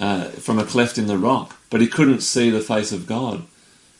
uh, 0.00 0.24
from 0.30 0.58
a 0.58 0.64
cleft 0.64 0.98
in 0.98 1.06
the 1.06 1.18
rock, 1.18 1.56
but 1.70 1.80
he 1.80 1.86
couldn't 1.86 2.20
see 2.20 2.50
the 2.50 2.60
face 2.60 2.92
of 2.92 3.06
God. 3.06 3.44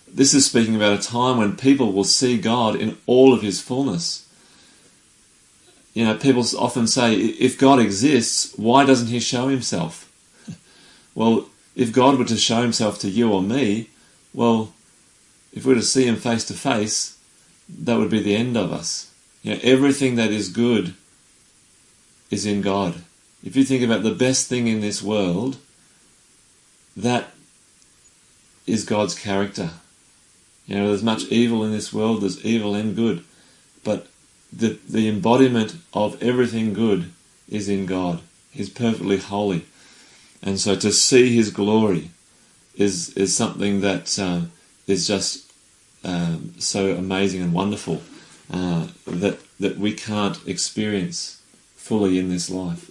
This 0.09 0.35
is 0.35 0.47
speaking 0.47 0.77
about 0.77 0.99
a 0.99 1.03
time 1.03 1.39
when 1.39 1.57
people 1.57 1.93
will 1.93 2.05
see 2.05 2.39
God 2.39 2.77
in 2.77 2.97
all 3.07 3.33
of 3.33 3.43
his 3.43 3.61
fullness. 3.61 4.29
You 5.93 6.05
know, 6.05 6.17
people 6.17 6.45
often 6.59 6.87
say, 6.87 7.15
if 7.15 7.59
God 7.59 7.79
exists, 7.79 8.53
why 8.57 8.85
doesn't 8.85 9.09
he 9.09 9.21
show 9.21 9.49
himself? 9.49 10.11
well, 11.15 11.49
if 11.77 11.93
God 11.93 12.19
were 12.19 12.25
to 12.25 12.37
show 12.37 12.63
himself 12.63 12.99
to 13.01 13.11
you 13.11 13.33
or 13.33 13.43
me, 13.43 13.91
well, 14.33 14.73
if 15.53 15.65
we 15.65 15.75
were 15.75 15.81
to 15.81 15.87
see 15.87 16.07
him 16.07 16.17
face 16.17 16.45
to 16.47 16.55
face, 16.55 17.17
that 17.69 17.99
would 17.99 18.11
be 18.11 18.23
the 18.23 18.37
end 18.37 18.57
of 18.57 18.73
us. 18.73 19.13
You 19.43 19.55
know, 19.55 19.61
everything 19.63 20.17
that 20.17 20.31
is 20.31 20.49
good 20.49 20.95
is 22.31 22.45
in 22.45 22.61
God. 22.61 23.03
If 23.45 23.57
you 23.57 23.65
think 23.65 23.83
about 23.83 24.03
the 24.03 24.15
best 24.15 24.49
thing 24.49 24.67
in 24.67 24.81
this 24.81 25.03
world, 25.03 25.59
that 26.97 27.31
is 28.67 28.85
God's 28.85 29.15
character. 29.15 29.71
You 30.67 30.77
know, 30.77 30.89
there's 30.89 31.03
much 31.03 31.25
evil 31.25 31.65
in 31.65 31.73
this 31.73 31.93
world, 31.93 32.23
there's 32.23 32.45
evil 32.45 32.75
and 32.75 32.97
good. 32.97 33.25
But 33.83 34.07
the, 34.53 34.79
the 34.89 35.09
embodiment 35.09 35.77
of 35.93 36.23
everything 36.23 36.73
good 36.73 37.11
is 37.49 37.69
in 37.69 37.87
God. 37.87 38.21
He's 38.51 38.71
perfectly 38.71 39.19
holy. 39.19 39.67
And 40.43 40.59
so 40.59 40.77
to 40.77 40.93
see 40.93 41.35
His 41.35 41.51
glory 41.51 42.11
is, 42.77 43.11
is 43.11 43.37
something 43.37 43.81
that 43.81 44.19
uh, 44.19 44.43
is 44.87 45.07
just 45.07 45.53
um, 46.05 46.55
so 46.59 46.95
amazing 46.95 47.43
and 47.43 47.53
wonderful 47.53 48.03
uh, 48.53 48.89
that, 49.07 49.39
that 49.59 49.79
we 49.79 49.93
can't 49.93 50.39
experience 50.47 51.43
fully 51.77 52.19
in 52.19 52.29
this 52.31 52.51
life. 52.51 52.91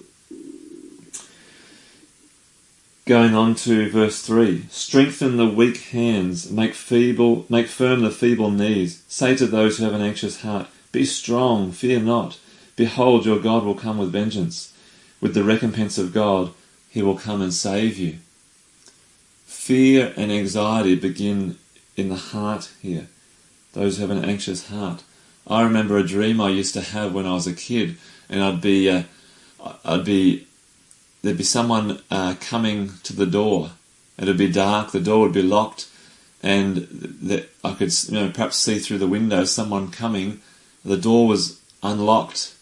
Going 3.06 3.36
on 3.36 3.56
to 3.56 3.89
verse 3.89 4.22
3 4.22 4.68
Strengthen 4.70 5.36
the 5.36 5.46
weak 5.46 5.78
hands, 5.88 6.50
make 6.50 6.74
feeble 6.74 7.46
make 7.50 7.68
firm 7.68 8.00
the 8.00 8.10
feeble 8.10 8.50
knees. 8.50 9.04
Say 9.10 9.36
to 9.36 9.46
those 9.46 9.78
who 9.78 9.84
have 9.84 9.94
an 9.94 10.02
anxious 10.02 10.42
heart, 10.42 10.68
Be 10.94 11.04
strong, 11.04 11.74
fear 11.74 12.00
not. 12.00 12.39
Behold, 12.78 13.26
your 13.26 13.39
God 13.39 13.66
will 13.66 13.76
come 13.76 13.98
with 13.98 14.13
vengeance. 14.13 14.74
With 15.20 15.34
the 15.34 15.44
recompense 15.44 15.98
of 15.98 16.13
God, 16.13 16.54
he 16.89 17.02
will 17.02 17.18
come 17.18 17.42
and 17.42 17.54
save 17.54 17.98
you. 17.98 18.20
Fear 19.46 20.13
and 20.16 20.32
anxiety 20.32 20.96
begin 20.96 21.58
in 21.98 22.08
the 22.08 22.16
heart 22.16 22.72
here. 22.82 23.08
Those 23.74 23.98
who 23.98 24.08
have 24.08 24.18
an 24.18 24.24
anxious 24.24 24.70
heart. 24.70 25.04
I 25.46 25.63
remember 25.63 25.98
a 25.98 26.08
dream 26.08 26.39
I 26.39 26.50
used 26.50 26.74
to 26.76 26.82
have 26.82 27.13
when 27.13 27.26
I 27.26 27.34
was 27.34 27.48
a 27.48 27.54
kid, 27.54 27.98
and 28.30 28.42
I'd 28.42 28.62
be, 28.62 28.89
uh, 28.89 29.04
I'd 29.84 30.06
be 30.06 30.48
there'd 31.24 31.38
be 31.38 31.44
someone 31.44 32.02
uh, 32.12 32.36
coming 32.40 32.92
to 33.04 33.16
the 33.16 33.26
door. 33.26 33.72
It'd 34.20 34.38
be 34.38 34.52
dark, 34.52 34.92
the 34.92 35.00
door 35.00 35.22
would 35.22 35.34
be 35.34 35.42
locked, 35.42 35.90
and 36.44 37.48
I 37.64 37.74
could 37.74 37.92
you 38.04 38.14
know 38.14 38.30
perhaps 38.30 38.58
see 38.58 38.78
through 38.78 39.00
the 39.00 39.08
window 39.08 39.44
someone 39.46 39.90
coming. 39.90 40.42
The 40.86 40.98
door 40.98 41.28
was 41.28 41.60
unlocked, 41.82 42.54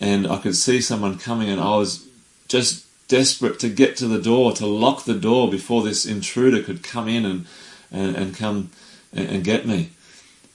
and 0.00 0.28
I 0.28 0.38
could 0.38 0.54
see 0.54 0.80
someone 0.80 1.18
coming, 1.18 1.48
and 1.48 1.60
I 1.60 1.76
was 1.76 2.06
just 2.46 2.86
desperate 3.08 3.58
to 3.60 3.68
get 3.68 3.96
to 3.96 4.06
the 4.06 4.20
door, 4.20 4.52
to 4.52 4.66
lock 4.66 5.04
the 5.04 5.14
door 5.14 5.50
before 5.50 5.82
this 5.82 6.06
intruder 6.06 6.62
could 6.62 6.84
come 6.84 7.08
in 7.08 7.24
and 7.24 7.46
and, 7.90 8.14
and 8.14 8.36
come 8.36 8.70
and, 9.12 9.28
and, 9.28 9.44
get 9.44 9.66
me. 9.66 9.90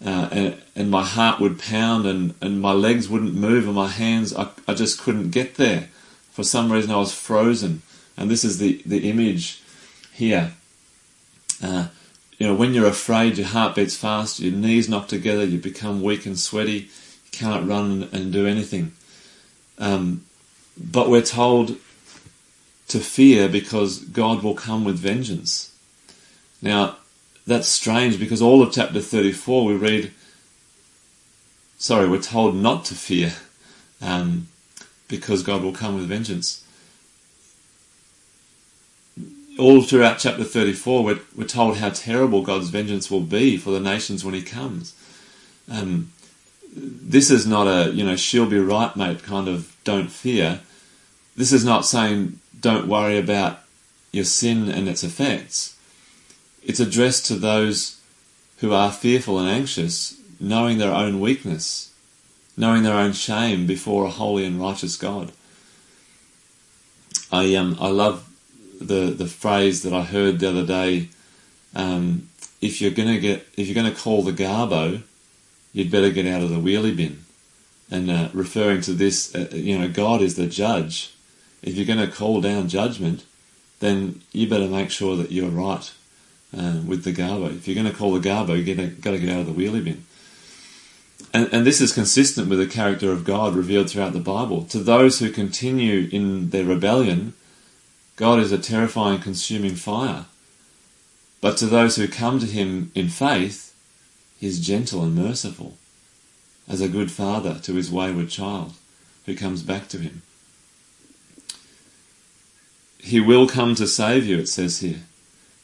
Uh, 0.06 0.30
and, 0.32 0.62
and 0.74 0.90
my 0.90 1.04
heart 1.04 1.42
would 1.42 1.60
pound, 1.60 2.06
and, 2.06 2.34
and 2.40 2.62
my 2.62 2.72
legs 2.72 3.10
wouldn't 3.10 3.34
move, 3.34 3.66
and 3.66 3.76
my 3.76 3.90
hands, 3.90 4.34
I, 4.34 4.48
I 4.66 4.74
just 4.74 5.02
couldn't 5.02 5.32
get 5.32 5.56
there 5.56 5.90
for 6.36 6.44
some 6.44 6.70
reason 6.70 6.92
I 6.92 6.98
was 6.98 7.14
frozen. 7.14 7.82
And 8.18 8.30
this 8.30 8.44
is 8.44 8.58
the, 8.58 8.82
the 8.86 9.10
image 9.10 9.62
here. 10.12 10.52
Uh, 11.64 11.88
you 12.38 12.46
know, 12.46 12.54
when 12.54 12.74
you're 12.74 12.88
afraid, 12.88 13.38
your 13.38 13.48
heart 13.48 13.74
beats 13.76 13.96
fast, 13.96 14.42
your 14.42 14.52
knees 14.52 14.90
knock 14.90 15.08
together, 15.08 15.46
you 15.46 15.58
become 15.58 16.04
weak 16.04 16.26
and 16.26 16.38
sweaty, 16.38 16.90
you 17.24 17.32
can't 17.32 17.70
run 17.70 18.10
and 18.12 18.34
do 18.34 18.46
anything. 18.46 18.92
Um, 19.80 20.26
but 20.78 21.10
we're 21.10 21.22
told 21.22 21.78
to 22.90 23.00
fear 23.00 23.48
because 23.48 24.00
God 24.00 24.44
will 24.44 24.56
come 24.56 24.84
with 24.84 25.00
vengeance. 25.00 25.74
Now, 26.62 26.98
that's 27.48 27.70
strange 27.70 28.20
because 28.20 28.42
all 28.42 28.62
of 28.62 28.74
chapter 28.74 29.00
34 29.00 29.64
we 29.64 29.76
read, 29.76 30.12
sorry, 31.78 32.10
we're 32.10 32.22
told 32.22 32.58
not 32.58 32.84
to 32.86 32.94
fear. 32.94 33.32
Um, 34.02 34.50
because 35.08 35.44
God 35.44 35.62
will 35.62 35.72
come 35.72 35.96
with 35.96 36.08
vengeance. 36.08 36.64
All 39.58 39.82
throughout 39.82 40.20
chapter 40.20 40.44
34, 40.44 41.04
we're, 41.04 41.20
we're 41.36 41.48
told 41.48 41.78
how 41.78 41.90
terrible 41.90 42.42
God's 42.42 42.70
vengeance 42.70 43.10
will 43.10 43.22
be 43.22 43.58
for 43.58 43.72
the 43.72 43.80
nations 43.80 44.26
when 44.26 44.34
He 44.34 44.42
comes. 44.42 44.94
Um, 45.72 46.12
this 46.76 47.32
is 47.32 47.48
not 47.48 47.68
a, 47.68 47.92
you 47.92 48.04
know, 48.04 48.18
she'll 48.18 48.50
be 48.50 48.60
right, 48.60 48.96
mate, 48.96 49.24
kind 49.24 49.48
of 49.48 49.76
don't 49.84 50.12
fear. 50.12 50.60
This 51.38 51.54
is 51.54 51.64
not 51.64 51.86
saying 51.86 52.40
don't 52.60 52.88
worry 52.88 53.18
about 53.18 53.60
your 54.12 54.26
sin 54.26 54.70
and 54.70 54.90
its 54.90 55.04
effects. 55.04 55.78
It's 56.64 56.80
addressed 56.80 57.26
to 57.28 57.36
those 57.36 58.02
who 58.58 58.74
are 58.74 58.92
fearful 58.92 59.40
and 59.40 59.50
anxious, 59.50 60.20
knowing 60.40 60.78
their 60.78 60.94
own 60.94 61.20
weakness 61.20 61.94
knowing 62.58 62.84
their 62.84 62.96
own 62.96 63.14
shame 63.14 63.66
before 63.66 64.06
a 64.06 64.10
holy 64.10 64.46
and 64.46 64.60
righteous 64.60 64.98
God. 64.98 65.32
I 67.32 67.56
um 67.56 67.78
I 67.80 67.90
love 67.90 68.30
the 68.80 69.12
the 69.12 69.28
phrase 69.28 69.84
that 69.84 69.94
I 69.94 70.04
heard 70.04 70.40
the 70.40 70.50
other 70.50 70.66
day. 70.66 71.10
Um, 71.76 72.30
if 72.62 72.82
you're 72.82 72.92
gonna 72.92 73.20
get 73.20 73.48
if 73.58 73.68
you're 73.68 73.76
gonna 73.76 73.96
call 73.96 74.24
the 74.24 74.32
garbo, 74.32 75.02
you'd 75.74 75.92
better 75.92 76.10
get 76.10 76.26
out 76.26 76.42
of 76.42 76.50
the 76.50 76.56
wheelie 76.56 76.96
bin. 76.96 77.26
And 77.92 78.10
uh, 78.10 78.30
referring 78.34 78.82
to 78.82 78.94
this, 78.94 79.36
uh, 79.36 79.50
you 79.52 79.78
know, 79.78 79.88
God 79.88 80.22
is 80.22 80.36
the 80.36 80.48
judge. 80.48 81.14
If 81.62 81.76
you're 81.76 81.86
going 81.86 82.00
to 82.00 82.14
call 82.16 82.42
down 82.42 82.68
judgment, 82.68 83.26
then 83.80 84.22
you 84.32 84.48
better 84.48 84.68
make 84.68 84.90
sure 84.90 85.16
that 85.18 85.32
you're 85.32 85.50
right 85.50 85.92
uh, 86.58 86.78
with 86.86 87.04
the 87.04 87.12
garbo. 87.12 87.56
If 87.56 87.68
you're 87.68 87.76
going 87.76 87.92
to 87.92 87.98
call 87.98 88.14
the 88.14 88.28
garbo, 88.28 88.56
you've 88.58 89.02
got 89.02 89.12
to 89.12 89.20
get 89.20 89.30
out 89.30 89.42
of 89.42 89.46
the 89.48 89.52
wheelie 89.54 89.84
bin. 89.84 90.06
And, 91.34 91.50
and 91.52 91.66
this 91.66 91.82
is 91.82 91.92
consistent 91.92 92.50
with 92.50 92.60
the 92.60 92.68
character 92.68 93.12
of 93.12 93.26
God 93.26 93.56
revealed 93.56 93.90
throughout 93.90 94.14
the 94.14 94.20
Bible. 94.20 94.64
To 94.66 94.80
those 94.80 95.20
who 95.20 95.30
continue 95.30 96.10
in 96.12 96.50
their 96.52 96.66
rebellion, 96.66 97.34
God 98.16 98.40
is 98.40 98.52
a 98.52 98.58
terrifying, 98.58 99.20
consuming 99.20 99.76
fire. 99.76 100.26
But 101.42 101.58
to 101.58 101.66
those 101.66 101.96
who 101.96 102.08
come 102.08 102.40
to 102.40 102.46
Him 102.46 102.92
in 102.96 103.10
faith, 103.10 103.76
He 104.40 104.48
is 104.48 104.66
gentle 104.66 105.04
and 105.04 105.16
merciful, 105.16 105.78
as 106.68 106.82
a 106.82 106.90
good 106.90 107.12
father 107.12 107.60
to 107.64 107.76
his 107.76 107.92
wayward 107.92 108.30
child 108.30 108.74
who 109.26 109.36
comes 109.36 109.62
back 109.62 109.88
to 109.90 110.00
Him. 110.00 110.22
He 112.98 113.20
will 113.20 113.48
come 113.48 113.76
to 113.76 113.86
save 113.86 114.26
you, 114.26 114.40
it 114.40 114.50
says 114.50 114.80
here. 114.80 115.02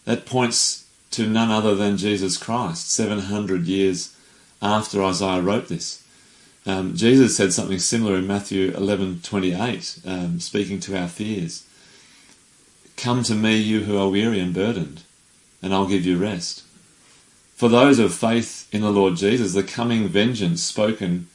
That 0.06 0.26
points 0.26 0.86
to 1.12 1.28
none 1.28 1.50
other 1.50 1.74
than 1.76 1.98
Jesus 1.98 2.38
Christ, 2.38 2.92
700 2.92 3.66
years 3.66 4.16
after 4.62 5.04
Isaiah 5.04 5.42
wrote 5.42 5.68
this. 5.68 6.04
Um, 6.66 6.96
Jesus 6.96 7.36
said 7.36 7.54
something 7.54 7.80
similar 7.80 8.18
in 8.18 8.28
Matthew 8.28 8.72
11:28, 8.74 10.00
um, 10.06 10.40
speaking 10.40 10.80
to 10.82 10.98
our 10.98 11.08
fears. 11.08 11.64
Come 12.98 13.24
to 13.24 13.34
me, 13.34 13.58
you 13.58 13.86
who 13.86 13.98
are 13.98 14.10
weary 14.10 14.40
and 14.40 14.54
burdened, 14.54 15.02
and 15.62 15.74
I'll 15.74 15.88
give 15.88 16.06
you 16.06 16.18
rest. 16.18 16.64
For 17.56 17.68
those 17.68 17.98
of 18.00 18.14
faith 18.14 18.68
in 18.72 18.82
the 18.82 18.92
Lord 18.92 19.16
Jesus, 19.16 19.54
the 19.54 19.64
coming 19.64 20.08
vengeance 20.08 20.62
spoken 20.62 21.28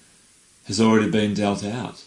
has 0.66 0.80
already 0.80 1.10
been 1.10 1.34
dealt 1.34 1.64
out. 1.64 2.04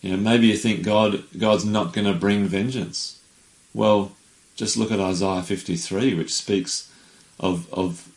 You 0.00 0.12
know, 0.12 0.16
maybe 0.16 0.48
you 0.48 0.56
think 0.56 0.82
God 0.82 1.24
God's 1.38 1.64
not 1.64 1.92
going 1.92 2.06
to 2.06 2.12
bring 2.12 2.46
vengeance. 2.46 3.20
Well, 3.74 4.12
just 4.56 4.76
look 4.76 4.90
at 4.90 5.00
Isaiah 5.00 5.42
53, 5.42 6.14
which 6.14 6.34
speaks 6.34 6.90
of 7.38 7.72
of 7.72 8.08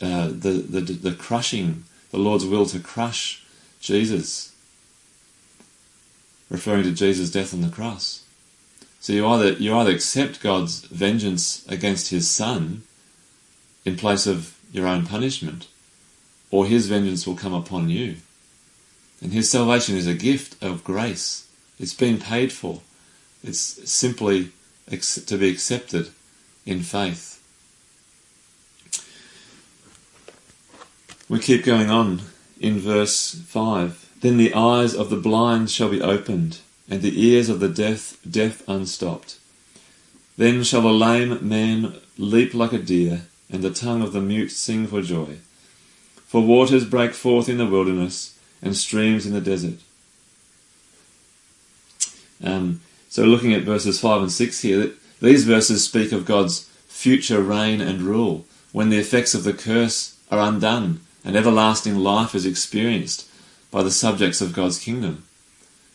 uh, 0.00 0.28
the, 0.28 0.64
the, 0.68 0.80
the 0.80 1.12
crushing, 1.12 1.84
the 2.10 2.18
Lord's 2.18 2.46
will 2.46 2.66
to 2.66 2.78
crush 2.78 3.44
Jesus, 3.80 4.54
referring 6.50 6.84
to 6.84 6.92
Jesus' 6.92 7.30
death 7.30 7.52
on 7.52 7.60
the 7.60 7.68
cross. 7.68 8.24
So 9.00 9.12
you 9.12 9.26
either 9.26 9.52
you 9.52 9.74
either 9.76 9.92
accept 9.92 10.40
God's 10.40 10.80
vengeance 10.80 11.66
against 11.68 12.10
His 12.10 12.28
Son 12.28 12.82
in 13.84 13.96
place 13.96 14.26
of 14.26 14.58
your 14.72 14.86
own 14.86 15.06
punishment, 15.06 15.68
or 16.50 16.66
His 16.66 16.88
vengeance 16.88 17.26
will 17.26 17.36
come 17.36 17.54
upon 17.54 17.88
you. 17.88 18.16
And 19.20 19.32
His 19.32 19.50
salvation 19.50 19.96
is 19.96 20.06
a 20.06 20.14
gift 20.14 20.62
of 20.62 20.84
grace. 20.84 21.48
It's 21.78 21.94
been 21.94 22.18
paid 22.18 22.52
for. 22.52 22.82
It's 23.42 23.90
simply 23.90 24.50
to 24.90 25.38
be 25.38 25.50
accepted 25.50 26.10
in 26.66 26.80
faith. 26.80 27.37
We 31.28 31.40
keep 31.40 31.62
going 31.62 31.90
on 31.90 32.22
in 32.58 32.78
verse 32.78 33.34
5. 33.34 34.12
Then 34.22 34.38
the 34.38 34.54
eyes 34.54 34.94
of 34.94 35.10
the 35.10 35.16
blind 35.16 35.70
shall 35.70 35.90
be 35.90 36.00
opened, 36.00 36.58
and 36.88 37.02
the 37.02 37.22
ears 37.22 37.50
of 37.50 37.60
the 37.60 37.68
deaf, 37.68 38.16
deaf 38.28 38.66
unstopped. 38.66 39.38
Then 40.38 40.62
shall 40.62 40.82
the 40.82 40.88
lame 40.88 41.46
man 41.46 41.96
leap 42.16 42.54
like 42.54 42.72
a 42.72 42.78
deer, 42.78 43.22
and 43.50 43.62
the 43.62 43.70
tongue 43.70 44.02
of 44.02 44.12
the 44.12 44.22
mute 44.22 44.50
sing 44.50 44.86
for 44.86 45.02
joy. 45.02 45.36
For 46.26 46.40
waters 46.40 46.86
break 46.86 47.12
forth 47.12 47.48
in 47.48 47.58
the 47.58 47.66
wilderness, 47.66 48.38
and 48.62 48.74
streams 48.74 49.26
in 49.26 49.34
the 49.34 49.40
desert. 49.40 49.78
Um, 52.42 52.80
so, 53.10 53.24
looking 53.24 53.52
at 53.52 53.62
verses 53.62 54.00
5 54.00 54.22
and 54.22 54.32
6 54.32 54.60
here, 54.62 54.92
these 55.20 55.44
verses 55.44 55.84
speak 55.84 56.12
of 56.12 56.24
God's 56.24 56.68
future 56.86 57.42
reign 57.42 57.80
and 57.80 58.00
rule, 58.02 58.46
when 58.72 58.88
the 58.88 58.98
effects 58.98 59.34
of 59.34 59.44
the 59.44 59.52
curse 59.52 60.16
are 60.30 60.40
undone 60.40 61.00
and 61.24 61.36
everlasting 61.36 61.96
life 61.96 62.34
is 62.34 62.46
experienced 62.46 63.28
by 63.70 63.82
the 63.82 63.90
subjects 63.90 64.40
of 64.40 64.52
God's 64.52 64.78
kingdom. 64.78 65.24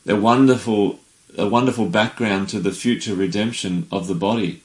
They're 0.06 0.16
wonderful, 0.16 1.00
a 1.38 1.48
wonderful 1.48 1.88
background 1.88 2.50
to 2.50 2.60
the 2.60 2.72
future 2.72 3.16
redemption 3.16 3.88
of 3.92 4.08
the 4.08 4.16
body. 4.16 4.62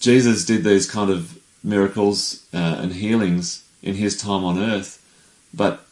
Jesus 0.00 0.44
did 0.44 0.64
these 0.64 0.90
kind 0.90 1.10
of 1.10 1.38
miracles 1.62 2.44
uh, 2.52 2.76
and 2.78 2.92
healings 2.92 3.64
in 3.82 3.94
his 3.94 4.16
time 4.16 4.44
on 4.44 4.58
earth, 4.58 5.00
but 5.52 5.86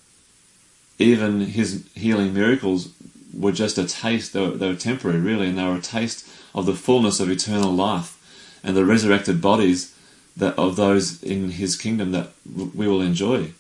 even 0.98 1.40
his 1.40 1.86
healing 1.94 2.34
miracles 2.34 2.90
were 3.32 3.52
just 3.52 3.78
a 3.78 3.86
taste, 3.86 4.32
they 4.32 4.40
were, 4.40 4.56
they 4.56 4.68
were 4.68 4.76
temporary 4.76 5.18
really, 5.18 5.48
and 5.48 5.58
they 5.58 5.64
were 5.64 5.76
a 5.76 5.80
taste 5.80 6.28
of 6.54 6.66
the 6.66 6.74
fullness 6.74 7.20
of 7.20 7.30
eternal 7.30 7.72
life 7.72 8.18
and 8.62 8.76
the 8.76 8.84
resurrected 8.84 9.40
bodies 9.40 9.94
that 10.36 10.58
of 10.58 10.76
those 10.76 11.22
in 11.22 11.52
his 11.52 11.76
kingdom 11.76 12.12
that 12.12 12.30
we 12.46 12.88
will 12.88 13.02
enjoy. 13.02 13.52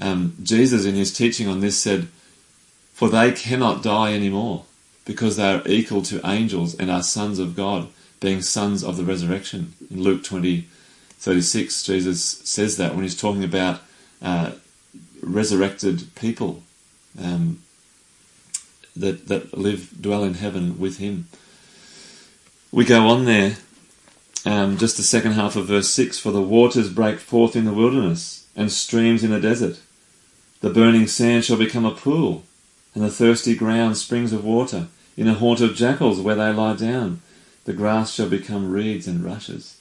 Um, 0.00 0.36
Jesus, 0.42 0.84
in 0.84 0.94
his 0.94 1.12
teaching 1.12 1.48
on 1.48 1.60
this, 1.60 1.80
said, 1.80 2.08
For 2.92 3.08
they 3.08 3.32
cannot 3.32 3.82
die 3.82 4.12
anymore, 4.12 4.64
because 5.04 5.36
they 5.36 5.52
are 5.52 5.62
equal 5.66 6.02
to 6.02 6.20
angels 6.24 6.74
and 6.74 6.90
are 6.90 7.02
sons 7.02 7.38
of 7.38 7.56
God, 7.56 7.88
being 8.20 8.42
sons 8.42 8.82
of 8.82 8.96
the 8.96 9.04
resurrection. 9.04 9.74
In 9.90 10.02
Luke 10.02 10.24
20, 10.24 10.66
36, 11.18 11.82
Jesus 11.82 12.22
says 12.22 12.76
that 12.76 12.94
when 12.94 13.02
he's 13.02 13.20
talking 13.20 13.44
about 13.44 13.80
uh, 14.22 14.52
resurrected 15.22 16.14
people 16.14 16.62
um, 17.20 17.62
that, 18.96 19.28
that 19.28 19.56
live, 19.56 19.90
dwell 20.00 20.24
in 20.24 20.34
heaven 20.34 20.78
with 20.78 20.98
him. 20.98 21.26
We 22.70 22.84
go 22.84 23.08
on 23.08 23.24
there 23.24 23.56
um, 24.44 24.78
just 24.78 24.96
the 24.96 25.02
second 25.02 25.32
half 25.32 25.56
of 25.56 25.66
verse 25.66 25.88
6 25.90 26.18
For 26.18 26.32
the 26.32 26.42
waters 26.42 26.90
break 26.90 27.18
forth 27.18 27.56
in 27.56 27.64
the 27.64 27.72
wilderness, 27.72 28.46
and 28.54 28.70
streams 28.70 29.24
in 29.24 29.30
the 29.30 29.40
desert. 29.40 29.80
The 30.60 30.70
burning 30.70 31.06
sand 31.06 31.44
shall 31.44 31.56
become 31.56 31.84
a 31.84 31.94
pool, 31.94 32.44
and 32.94 33.04
the 33.04 33.10
thirsty 33.10 33.54
ground 33.54 33.96
springs 33.96 34.32
of 34.32 34.44
water. 34.44 34.88
In 35.16 35.28
a 35.28 35.34
haunt 35.34 35.60
of 35.60 35.74
jackals 35.74 36.20
where 36.20 36.34
they 36.34 36.52
lie 36.52 36.76
down, 36.76 37.20
the 37.64 37.72
grass 37.72 38.14
shall 38.14 38.28
become 38.28 38.70
reeds 38.70 39.06
and 39.06 39.24
rushes. 39.24 39.80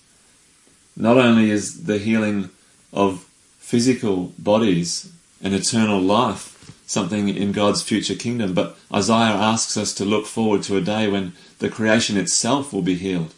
Not 0.96 1.18
only 1.18 1.52
is 1.52 1.86
the 1.86 2.00
healing 2.00 2.50
of 2.92 3.26
physical 3.60 4.34
bodies 4.40 5.12
and 5.42 5.54
eternal 5.54 6.00
life 6.00 6.54
something 6.88 7.30
in 7.30 7.52
God's 7.52 7.82
future 7.82 8.16
kingdom, 8.16 8.54
but 8.54 8.78
Isaiah 8.94 9.36
asks 9.36 9.78
us 9.78 9.94
to 9.96 10.06
look 10.06 10.26
forward 10.26 10.64
to 10.64 10.78
a 10.78 10.82
day 10.82 11.08
when 11.08 11.34
the 11.60 11.70
creation 11.70 12.18
itself 12.18 12.72
will 12.72 12.82
be 12.82 12.96
healed 12.96 13.34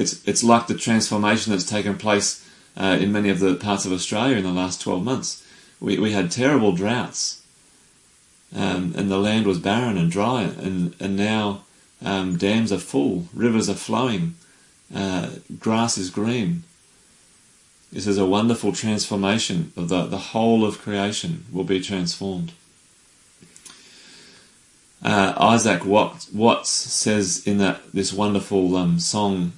it's 0.00 0.26
it's 0.26 0.42
like 0.42 0.66
the 0.66 0.74
transformation 0.74 1.52
that's 1.52 1.68
taken 1.68 1.96
place 1.96 2.46
uh, 2.76 2.96
in 3.00 3.12
many 3.12 3.28
of 3.28 3.38
the 3.38 3.54
parts 3.54 3.84
of 3.84 3.92
Australia 3.92 4.36
in 4.36 4.44
the 4.44 4.50
last 4.50 4.80
12 4.80 5.04
months. 5.04 5.46
We, 5.80 5.98
we 5.98 6.12
had 6.12 6.30
terrible 6.30 6.72
droughts, 6.72 7.42
um, 8.54 8.94
and 8.96 9.10
the 9.10 9.18
land 9.18 9.46
was 9.46 9.58
barren 9.58 9.96
and 9.96 10.10
dry, 10.10 10.42
and, 10.42 10.94
and 11.00 11.16
now 11.16 11.64
um, 12.02 12.36
dams 12.36 12.72
are 12.72 12.78
full, 12.78 13.28
rivers 13.34 13.68
are 13.68 13.74
flowing, 13.74 14.34
uh, 14.94 15.30
grass 15.58 15.96
is 15.96 16.10
green. 16.10 16.64
This 17.92 18.06
is 18.06 18.18
a 18.18 18.26
wonderful 18.26 18.72
transformation 18.72 19.72
of 19.76 19.88
the, 19.88 20.06
the 20.06 20.18
whole 20.18 20.64
of 20.64 20.80
creation 20.80 21.44
will 21.50 21.64
be 21.64 21.80
transformed. 21.80 22.52
Uh, 25.02 25.32
Isaac 25.36 25.84
Watts, 25.84 26.68
says 26.68 27.46
in 27.46 27.56
that 27.58 27.80
this 27.92 28.12
wonderful 28.12 28.76
um, 28.76 29.00
song 29.00 29.52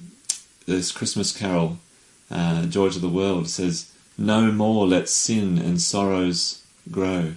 this 0.65 0.91
Christmas 0.91 1.35
carol, 1.35 1.77
uh, 2.31 2.65
Joy 2.65 2.89
to 2.89 2.99
the 2.99 3.09
World, 3.09 3.49
says, 3.49 3.91
No 4.17 4.51
more 4.51 4.87
let 4.87 5.09
sin 5.09 5.57
and 5.57 5.81
sorrows 5.81 6.63
grow, 6.91 7.33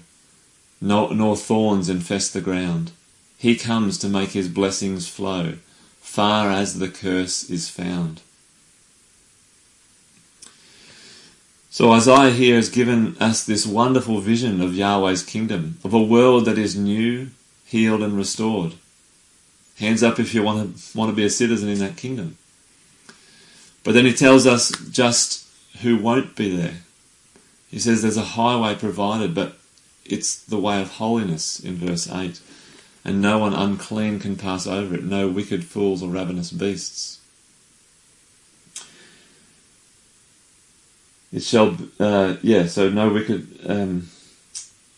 nor, 0.81 1.15
nor 1.15 1.37
thorns 1.37 1.89
infest 1.89 2.33
the 2.33 2.41
ground. 2.41 2.93
He 3.39 3.57
comes 3.57 3.99
to 3.99 4.09
make 4.09 4.31
his 4.31 4.49
blessings 4.49 5.09
flow, 5.09 5.55
far 6.01 6.51
as 6.51 6.79
the 6.79 6.89
curse 6.89 7.51
is 7.51 7.69
found. 7.69 8.23
So 11.77 11.93
Isaiah 11.93 12.31
here 12.31 12.57
has 12.57 12.71
given 12.71 13.19
us 13.21 13.45
this 13.45 13.67
wonderful 13.67 14.21
vision 14.21 14.63
of 14.63 14.75
Yahweh's 14.75 15.23
kingdom, 15.23 15.79
of 15.85 15.93
a 15.93 16.03
world 16.03 16.47
that 16.47 16.57
is 16.57 16.75
new, 16.75 17.29
healed, 17.67 18.03
and 18.03 18.17
restored. 18.17 18.73
Hands 19.79 20.03
up 20.03 20.19
if 20.19 20.33
you 20.33 20.43
want 20.43 20.79
to 20.79 20.97
want 20.97 21.11
to 21.11 21.15
be 21.15 21.27
a 21.27 21.29
citizen 21.29 21.69
in 21.69 21.79
that 21.81 21.99
kingdom. 21.99 22.39
But 23.87 23.95
then 23.95 24.05
he 24.05 24.13
tells 24.13 24.49
us 24.49 24.73
just 24.91 25.47
who 25.81 25.97
won't 25.97 26.35
be 26.35 26.57
there. 26.57 26.79
He 27.69 27.79
says 27.79 28.03
there's 28.03 28.17
a 28.17 28.23
highway 28.23 28.75
provided, 28.75 29.33
but 29.33 29.59
it's 30.05 30.43
the 30.43 30.59
way 30.59 30.83
of 30.83 30.95
holiness 30.95 31.61
in 31.61 31.77
verse 31.77 32.11
8. 32.11 32.41
And 33.05 33.23
no 33.23 33.39
one 33.39 33.55
unclean 33.55 34.19
can 34.19 34.35
pass 34.35 34.67
over 34.67 34.97
it, 34.97 35.05
no 35.05 35.29
wicked 35.29 35.65
fools 35.65 36.03
or 36.03 36.09
ravenous 36.09 36.51
beasts. 36.51 37.21
It 41.33 41.45
shall, 41.45 41.77
uh, 42.01 42.39
yeah, 42.43 42.67
so 42.67 42.91
no 42.91 43.11
wicked, 43.11 43.47
um, 43.69 44.09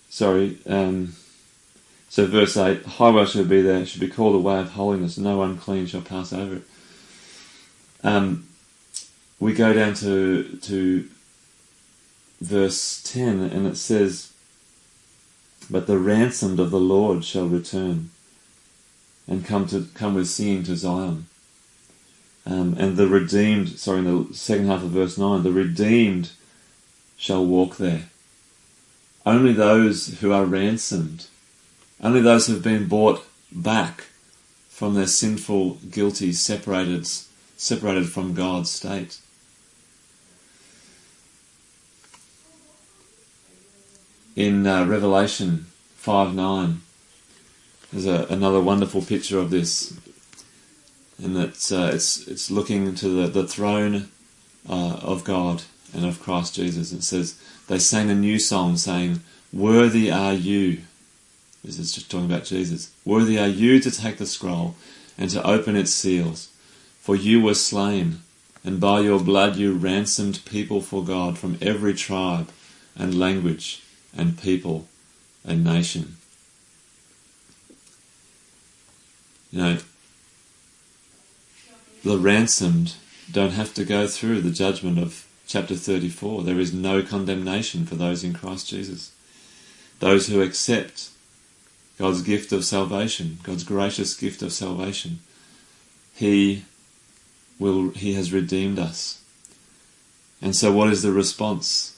sorry, 0.08 0.56
um, 0.66 1.14
so 2.08 2.24
verse 2.24 2.56
8, 2.56 2.86
highway 2.86 3.26
shall 3.26 3.44
be 3.44 3.60
there, 3.60 3.82
it 3.82 3.88
should 3.88 4.00
be 4.00 4.08
called 4.08 4.34
a 4.34 4.38
way 4.38 4.58
of 4.58 4.70
holiness, 4.70 5.18
no 5.18 5.42
unclean 5.42 5.84
shall 5.84 6.00
pass 6.00 6.32
over 6.32 6.56
it. 6.56 6.62
Um, 8.02 8.48
we 9.40 9.52
go 9.52 9.72
down 9.72 9.94
to 9.94 10.58
to 10.62 11.08
verse 12.40 13.02
10 13.02 13.40
and 13.40 13.66
it 13.66 13.76
says 13.76 14.32
but 15.70 15.86
the 15.86 15.98
ransomed 15.98 16.60
of 16.60 16.70
the 16.70 16.80
Lord 16.80 17.24
shall 17.24 17.46
return 17.46 18.10
and 19.26 19.44
come 19.44 19.66
to 19.68 19.86
come 19.94 20.14
with 20.14 20.28
singing 20.28 20.62
to 20.64 20.76
Zion. 20.76 21.26
Um, 22.46 22.74
and 22.78 22.96
the 22.96 23.06
redeemed 23.06 23.78
sorry 23.78 23.98
in 23.98 24.04
the 24.28 24.34
second 24.34 24.66
half 24.66 24.82
of 24.82 24.90
verse 24.90 25.18
9 25.18 25.42
the 25.42 25.52
redeemed 25.52 26.30
shall 27.16 27.44
walk 27.44 27.76
there. 27.76 28.04
Only 29.26 29.52
those 29.52 30.20
who 30.20 30.32
are 30.32 30.44
ransomed 30.44 31.26
only 32.00 32.20
those 32.20 32.46
who 32.46 32.54
have 32.54 32.62
been 32.62 32.86
bought 32.86 33.24
back 33.50 34.04
from 34.68 34.94
their 34.94 35.06
sinful 35.06 35.74
guilty 35.90 36.32
separated 36.32 37.06
separated 37.56 38.08
from 38.08 38.34
God's 38.34 38.70
state 38.70 39.18
in 44.38 44.68
uh, 44.68 44.86
Revelation 44.86 45.66
5 45.96 46.32
9. 46.32 46.80
There's 47.92 48.06
a, 48.06 48.24
another 48.30 48.60
wonderful 48.60 49.02
picture 49.02 49.40
of 49.40 49.50
this, 49.50 49.98
and 51.20 51.36
it's 51.36 51.72
uh, 51.72 51.90
it's 51.92 52.28
it's 52.28 52.48
looking 52.48 52.94
to 52.94 53.08
the 53.08 53.26
the 53.26 53.48
throne 53.48 54.08
uh, 54.68 55.00
of 55.02 55.24
God 55.24 55.62
and 55.92 56.06
of 56.06 56.22
Christ 56.22 56.54
Jesus. 56.54 56.92
It 56.92 57.02
says 57.02 57.36
they 57.66 57.80
sang 57.80 58.10
a 58.10 58.14
new 58.14 58.38
song, 58.38 58.76
saying, 58.76 59.22
"Worthy 59.52 60.08
are 60.08 60.34
you." 60.34 60.82
This 61.64 61.80
is 61.80 61.92
just 61.92 62.08
talking 62.08 62.26
about 62.26 62.44
Jesus. 62.44 62.92
Worthy 63.04 63.40
are 63.40 63.48
you 63.48 63.80
to 63.80 63.90
take 63.90 64.18
the 64.18 64.26
scroll 64.26 64.76
and 65.18 65.28
to 65.30 65.44
open 65.44 65.74
its 65.74 65.90
seals, 65.90 66.50
for 67.00 67.16
you 67.16 67.42
were 67.42 67.54
slain, 67.54 68.20
and 68.62 68.78
by 68.78 69.00
your 69.00 69.18
blood 69.18 69.56
you 69.56 69.74
ransomed 69.74 70.44
people 70.44 70.80
for 70.80 71.04
God 71.04 71.36
from 71.36 71.58
every 71.60 71.94
tribe 71.94 72.50
and 72.94 73.18
language 73.18 73.82
and 74.18 74.40
people 74.40 74.88
and 75.44 75.64
nation. 75.64 76.16
You 79.50 79.58
know, 79.60 79.78
the 82.04 82.18
ransomed 82.18 82.96
don't 83.32 83.52
have 83.52 83.72
to 83.74 83.84
go 83.84 84.06
through 84.06 84.42
the 84.42 84.50
judgment 84.50 84.98
of 84.98 85.26
chapter 85.46 85.74
34. 85.74 86.42
There 86.42 86.60
is 86.60 86.74
no 86.74 87.02
condemnation 87.02 87.86
for 87.86 87.94
those 87.94 88.22
in 88.22 88.34
Christ 88.34 88.68
Jesus. 88.68 89.12
Those 90.00 90.26
who 90.26 90.42
accept 90.42 91.10
God's 91.98 92.22
gift 92.22 92.52
of 92.52 92.64
salvation, 92.64 93.38
God's 93.42 93.64
gracious 93.64 94.14
gift 94.14 94.42
of 94.42 94.52
salvation, 94.52 95.20
He 96.14 96.64
will 97.58 97.90
He 97.90 98.14
has 98.14 98.32
redeemed 98.32 98.78
us. 98.78 99.22
And 100.40 100.54
so 100.54 100.70
what 100.70 100.90
is 100.90 101.02
the 101.02 101.12
response? 101.12 101.96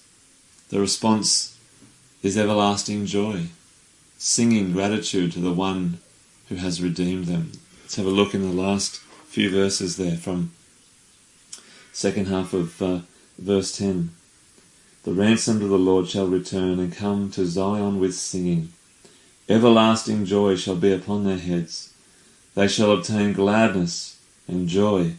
The 0.70 0.80
response 0.80 1.58
is 2.22 2.36
everlasting 2.36 3.06
joy, 3.06 3.46
singing 4.18 4.72
gratitude 4.72 5.32
to 5.32 5.40
the 5.40 5.52
one 5.52 5.98
who 6.48 6.56
has 6.56 6.82
redeemed 6.82 7.26
them. 7.26 7.52
Let's 7.82 7.96
have 7.96 8.06
a 8.06 8.10
look 8.10 8.34
in 8.34 8.42
the 8.42 8.62
last 8.62 8.96
few 9.26 9.50
verses 9.50 9.96
there 9.96 10.16
from 10.16 10.52
second 11.92 12.26
half 12.26 12.52
of 12.52 12.82
uh, 12.82 12.98
verse 13.38 13.76
10. 13.76 14.10
The 15.04 15.12
ransomed 15.12 15.62
of 15.62 15.70
the 15.70 15.78
Lord 15.78 16.08
shall 16.08 16.26
return 16.26 16.78
and 16.78 16.94
come 16.94 17.30
to 17.30 17.46
Zion 17.46 17.98
with 17.98 18.14
singing. 18.14 18.72
Everlasting 19.48 20.26
joy 20.26 20.56
shall 20.56 20.76
be 20.76 20.92
upon 20.92 21.24
their 21.24 21.38
heads. 21.38 21.94
They 22.54 22.68
shall 22.68 22.92
obtain 22.92 23.32
gladness 23.32 24.20
and 24.46 24.68
joy, 24.68 25.14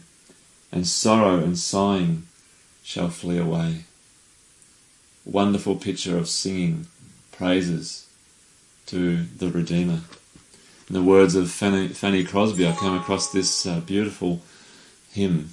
and 0.70 0.86
sorrow 0.86 1.38
and 1.38 1.58
sighing 1.58 2.28
shall 2.84 3.08
flee 3.08 3.38
away. 3.38 3.84
Wonderful 5.24 5.76
picture 5.76 6.18
of 6.18 6.28
singing 6.28 6.86
praises 7.30 8.08
to 8.86 9.22
the 9.22 9.48
Redeemer. 9.48 10.00
In 10.88 10.94
the 10.94 11.02
words 11.02 11.34
of 11.34 11.50
Fanny, 11.50 11.88
Fanny 11.88 12.24
Crosby, 12.24 12.66
I 12.66 12.72
came 12.72 12.94
across 12.94 13.30
this 13.30 13.64
uh, 13.64 13.80
beautiful 13.80 14.42
hymn. 15.12 15.50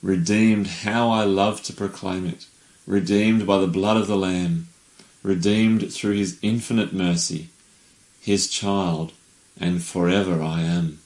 Redeemed, 0.00 0.66
how 0.66 1.10
I 1.10 1.24
love 1.24 1.62
to 1.64 1.72
proclaim 1.72 2.26
it. 2.26 2.46
Redeemed 2.86 3.46
by 3.46 3.58
the 3.58 3.66
blood 3.66 3.96
of 3.96 4.06
the 4.06 4.16
Lamb. 4.16 4.68
Redeemed 5.22 5.92
through 5.92 6.14
his 6.14 6.38
infinite 6.42 6.92
mercy. 6.92 7.48
His 8.20 8.48
child, 8.48 9.12
and 9.58 9.82
forever 9.82 10.42
I 10.42 10.62
am. 10.62 11.00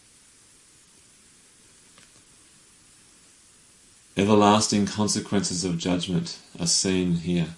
Everlasting 4.16 4.86
consequences 4.86 5.64
of 5.64 5.78
judgment 5.78 6.39
are 6.59 6.66
seen 6.66 7.14
here, 7.14 7.55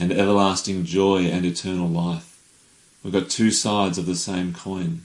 and 0.00 0.10
everlasting 0.10 0.84
joy 0.86 1.26
and 1.26 1.44
eternal 1.44 1.86
life. 1.86 2.38
We've 3.04 3.12
got 3.12 3.28
two 3.28 3.50
sides 3.50 3.98
of 3.98 4.06
the 4.06 4.16
same 4.16 4.54
coin. 4.54 5.02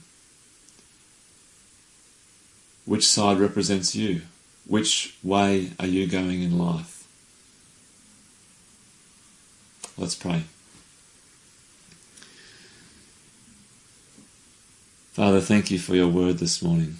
Which 2.86 3.06
side 3.06 3.38
represents 3.38 3.94
you? 3.94 4.22
Which 4.66 5.14
way 5.22 5.72
are 5.78 5.86
you 5.86 6.06
going 6.06 6.42
in 6.42 6.56
life? 6.56 7.06
Let's 9.98 10.14
pray. 10.14 10.44
Father, 15.12 15.40
thank 15.40 15.70
you 15.70 15.78
for 15.78 15.94
your 15.94 16.08
word 16.08 16.38
this 16.38 16.62
morning. 16.62 16.96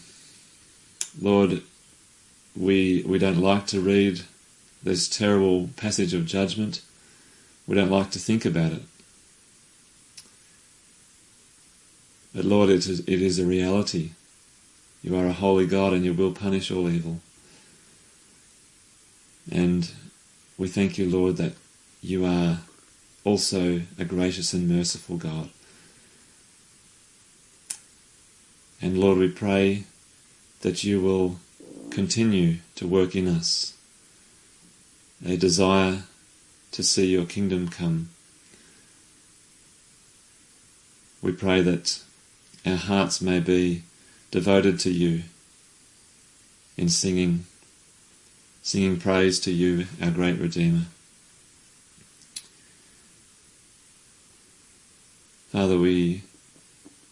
Lord, 1.20 1.62
we, 2.54 3.04
we 3.06 3.18
don't 3.18 3.40
like 3.40 3.66
to 3.68 3.80
read 3.80 4.22
this 4.82 5.08
terrible 5.08 5.70
passage 5.76 6.14
of 6.14 6.26
judgment. 6.26 6.82
We 7.66 7.74
don't 7.74 7.90
like 7.90 8.10
to 8.12 8.18
think 8.18 8.44
about 8.44 8.72
it. 8.72 8.82
But 12.34 12.44
Lord, 12.44 12.70
it 12.70 12.86
is, 12.86 13.00
it 13.00 13.22
is 13.22 13.38
a 13.38 13.46
reality. 13.46 14.10
You 15.02 15.16
are 15.16 15.26
a 15.26 15.32
holy 15.32 15.66
God 15.66 15.92
and 15.92 16.04
you 16.04 16.12
will 16.12 16.32
punish 16.32 16.70
all 16.70 16.88
evil. 16.88 17.20
And 19.50 19.90
we 20.58 20.68
thank 20.68 20.98
you, 20.98 21.08
Lord, 21.08 21.36
that 21.36 21.54
you 22.02 22.24
are 22.26 22.58
also 23.24 23.82
a 23.98 24.04
gracious 24.04 24.52
and 24.52 24.68
merciful 24.68 25.16
God. 25.16 25.50
And 28.82 28.98
Lord, 28.98 29.18
we 29.18 29.28
pray 29.28 29.84
that 30.60 30.84
you 30.84 31.00
will 31.00 31.38
continue 31.90 32.58
to 32.74 32.86
work 32.86 33.16
in 33.16 33.26
us 33.26 33.74
a 35.24 35.36
desire 35.36 36.02
to 36.76 36.82
see 36.82 37.06
your 37.06 37.24
kingdom 37.24 37.68
come. 37.68 38.10
We 41.22 41.32
pray 41.32 41.62
that 41.62 42.02
our 42.66 42.76
hearts 42.76 43.22
may 43.22 43.40
be 43.40 43.84
devoted 44.30 44.78
to 44.80 44.90
you 44.90 45.22
in 46.76 46.90
singing, 46.90 47.46
singing 48.62 49.00
praise 49.00 49.40
to 49.40 49.52
you, 49.52 49.86
our 50.02 50.10
great 50.10 50.38
Redeemer. 50.38 50.82
Father, 55.48 55.78
we 55.78 56.24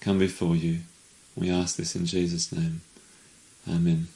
come 0.01 0.19
before 0.19 0.57
you. 0.57 0.81
We 1.35 1.51
ask 1.51 1.77
this 1.77 1.97
in 1.97 2.05
Jesus' 2.05 2.53
name. 2.53 2.83
Amen. 3.67 4.09